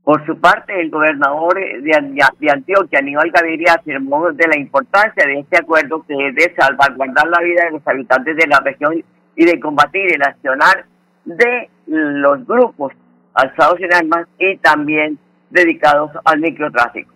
Por 0.08 0.24
su 0.24 0.40
parte, 0.40 0.80
el 0.80 0.88
gobernador 0.88 1.54
de, 1.82 2.50
Antioquia, 2.50 2.98
Aníbal 2.98 3.30
Gaviria, 3.30 3.74
afirmó 3.74 4.32
de 4.32 4.48
la 4.48 4.58
importancia 4.58 5.26
de 5.26 5.40
este 5.40 5.58
acuerdo 5.58 6.02
que 6.08 6.14
es 6.14 6.34
de 6.34 6.54
salvaguardar 6.58 7.28
la 7.28 7.42
vida 7.42 7.66
de 7.66 7.72
los 7.72 7.86
habitantes 7.86 8.34
de 8.34 8.46
la 8.46 8.58
región 8.60 9.04
y 9.36 9.44
de 9.44 9.60
combatir 9.60 10.14
el 10.14 10.22
accionar 10.22 10.86
de 11.26 11.68
los 11.84 12.46
grupos 12.46 12.94
alzados 13.34 13.80
en 13.80 13.92
armas 13.92 14.26
y 14.38 14.56
también 14.56 15.18
dedicados 15.50 16.10
al 16.24 16.40
microtráfico. 16.40 17.12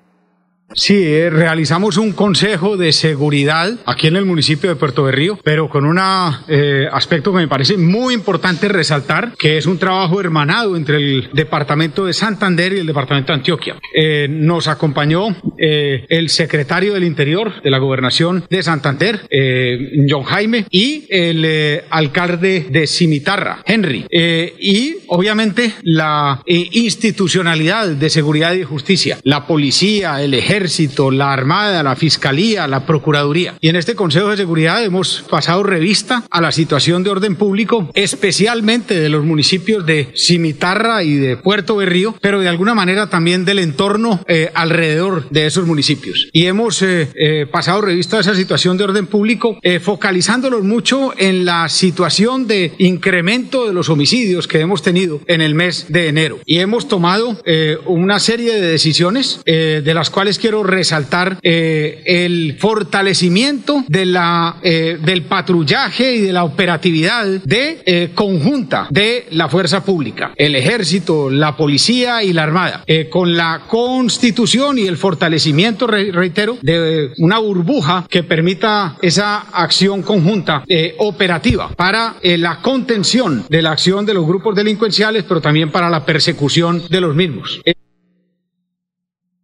Sí, 0.74 1.04
eh, 1.04 1.28
realizamos 1.28 1.98
un 1.98 2.12
consejo 2.12 2.76
de 2.76 2.92
seguridad 2.92 3.72
aquí 3.84 4.06
en 4.06 4.16
el 4.16 4.24
municipio 4.24 4.70
de 4.70 4.76
Puerto 4.76 5.04
Berrío, 5.04 5.38
pero 5.44 5.68
con 5.68 5.84
un 5.84 5.98
eh, 6.48 6.88
aspecto 6.90 7.30
que 7.32 7.38
me 7.38 7.48
parece 7.48 7.76
muy 7.76 8.14
importante 8.14 8.68
resaltar, 8.68 9.34
que 9.38 9.58
es 9.58 9.66
un 9.66 9.78
trabajo 9.78 10.20
hermanado 10.20 10.76
entre 10.76 10.96
el 10.96 11.30
departamento 11.34 12.06
de 12.06 12.12
Santander 12.12 12.72
y 12.72 12.78
el 12.78 12.86
departamento 12.86 13.32
de 13.32 13.38
Antioquia. 13.38 13.76
Eh, 13.94 14.28
nos 14.30 14.66
acompañó 14.68 15.36
el 15.58 16.28
secretario 16.28 16.94
del 16.94 17.04
Interior 17.04 17.62
de 17.62 17.70
la 17.70 17.78
gobernación 17.78 18.44
de 18.50 18.62
Santander, 18.62 19.20
John 20.08 20.24
Jaime, 20.24 20.66
y 20.70 21.06
el 21.08 21.82
alcalde 21.90 22.66
de 22.68 22.86
Cimitarra, 22.86 23.62
Henry, 23.64 24.06
y 24.10 24.96
obviamente 25.06 25.74
la 25.82 26.42
institucionalidad 26.46 27.88
de 27.88 28.10
seguridad 28.10 28.54
y 28.54 28.64
justicia, 28.64 29.18
la 29.22 29.46
policía, 29.46 30.20
el 30.22 30.34
ejército, 30.34 30.61
la 31.10 31.32
Armada, 31.32 31.82
la 31.82 31.96
Fiscalía, 31.96 32.68
la 32.68 32.86
Procuraduría. 32.86 33.54
Y 33.60 33.68
en 33.68 33.76
este 33.76 33.94
Consejo 33.94 34.30
de 34.30 34.36
Seguridad 34.36 34.84
hemos 34.84 35.24
pasado 35.28 35.62
revista 35.62 36.24
a 36.30 36.40
la 36.40 36.52
situación 36.52 37.02
de 37.02 37.10
orden 37.10 37.34
público, 37.34 37.90
especialmente 37.94 38.98
de 39.00 39.08
los 39.08 39.24
municipios 39.24 39.84
de 39.84 40.12
Cimitarra 40.14 41.02
y 41.02 41.14
de 41.16 41.36
Puerto 41.36 41.76
Berrío, 41.76 42.14
pero 42.20 42.40
de 42.40 42.48
alguna 42.48 42.74
manera 42.74 43.10
también 43.10 43.44
del 43.44 43.58
entorno 43.58 44.20
eh, 44.28 44.50
alrededor 44.54 45.28
de 45.30 45.46
esos 45.46 45.66
municipios. 45.66 46.28
Y 46.32 46.46
hemos 46.46 46.80
eh, 46.82 47.08
eh, 47.14 47.46
pasado 47.50 47.80
revista 47.80 48.18
a 48.18 48.20
esa 48.20 48.34
situación 48.34 48.76
de 48.76 48.84
orden 48.84 49.06
público, 49.06 49.58
focalizándolos 49.80 50.62
mucho 50.62 51.12
en 51.18 51.44
la 51.44 51.68
situación 51.68 52.46
de 52.46 52.72
incremento 52.78 53.66
de 53.66 53.72
los 53.72 53.88
homicidios 53.88 54.46
que 54.46 54.60
hemos 54.60 54.82
tenido 54.82 55.20
en 55.26 55.40
el 55.40 55.54
mes 55.54 55.86
de 55.88 56.08
enero. 56.08 56.38
Y 56.46 56.58
hemos 56.58 56.88
tomado 56.88 57.40
una 57.86 58.20
serie 58.20 58.54
de 58.54 58.66
decisiones 58.66 59.40
de 59.44 59.94
las 59.94 60.10
cuales 60.10 60.38
quiero 60.38 60.51
resaltar 60.62 61.38
eh, 61.42 62.02
el 62.04 62.56
fortalecimiento 62.58 63.84
de 63.88 64.06
la, 64.06 64.56
eh, 64.62 64.98
del 65.02 65.22
patrullaje 65.22 66.16
y 66.16 66.20
de 66.20 66.32
la 66.32 66.44
operatividad 66.44 67.24
de 67.24 67.82
eh, 67.86 68.10
conjunta 68.14 68.88
de 68.90 69.26
la 69.30 69.48
fuerza 69.48 69.84
pública, 69.84 70.32
el 70.36 70.56
ejército, 70.56 71.30
la 71.30 71.56
policía 71.56 72.22
y 72.22 72.32
la 72.32 72.42
armada, 72.42 72.84
con 73.10 73.36
la 73.36 73.62
constitución 73.68 74.78
y 74.78 74.86
el 74.86 74.96
fortalecimiento, 74.96 75.86
reitero, 75.86 76.58
de 76.60 77.10
una 77.18 77.38
burbuja 77.38 78.06
que 78.08 78.22
permita 78.22 78.96
esa 79.00 79.46
acción 79.52 80.02
conjunta 80.02 80.64
operativa 80.98 81.68
para 81.70 82.16
la 82.22 82.60
contención 82.60 83.44
de 83.48 83.62
la 83.62 83.72
acción 83.72 84.04
de 84.04 84.14
los 84.14 84.26
grupos 84.26 84.56
delincuenciales, 84.56 85.24
pero 85.24 85.40
también 85.40 85.70
para 85.70 85.88
la 85.88 86.04
persecución 86.04 86.82
de 86.88 87.00
los 87.00 87.14
mismos. 87.14 87.60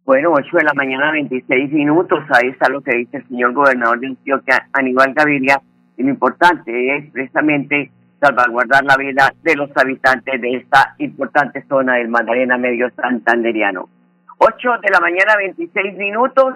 Bueno, 0.09 0.31
8 0.33 0.57
de 0.57 0.63
la 0.63 0.73
mañana, 0.73 1.11
26 1.11 1.71
minutos. 1.71 2.23
Ahí 2.31 2.49
está 2.49 2.67
lo 2.67 2.81
que 2.81 2.97
dice 2.97 3.17
el 3.17 3.27
señor 3.27 3.53
gobernador 3.53 3.99
de 3.99 4.07
Antioquia, 4.07 4.67
Aníbal 4.73 5.13
Gaviria. 5.13 5.61
Y 5.97 6.01
lo 6.01 6.09
importante 6.09 6.95
es 6.95 7.11
precisamente 7.11 7.91
salvaguardar 8.19 8.83
la 8.85 8.97
vida 8.97 9.31
de 9.43 9.55
los 9.55 9.69
habitantes 9.75 10.41
de 10.41 10.55
esta 10.55 10.95
importante 10.97 11.63
zona 11.69 11.97
del 11.97 12.07
Magdalena 12.07 12.57
Medio 12.57 12.89
Santanderiano. 12.95 13.87
8 14.39 14.69
de 14.81 14.89
la 14.89 14.99
mañana, 14.99 15.35
26 15.37 15.95
minutos. 15.99 16.55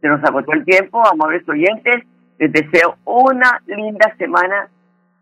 Se 0.00 0.08
nos 0.08 0.24
agotó 0.24 0.52
el 0.52 0.64
tiempo, 0.64 1.00
amables 1.06 1.48
oyentes. 1.48 2.02
Les 2.40 2.52
deseo 2.52 2.96
una 3.04 3.62
linda 3.68 4.12
semana, 4.18 4.66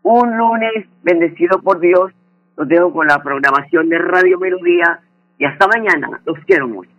un 0.01 0.35
lunes 0.35 0.87
bendecido 1.03 1.61
por 1.61 1.79
Dios. 1.79 2.13
Los 2.57 2.67
dejo 2.67 2.91
con 2.91 3.05
la 3.05 3.21
programación 3.21 3.89
de 3.89 3.99
Radio 3.99 4.39
Melodía 4.39 5.01
y 5.37 5.45
hasta 5.45 5.67
mañana. 5.67 6.19
Los 6.25 6.39
quiero 6.47 6.67
mucho. 6.67 6.98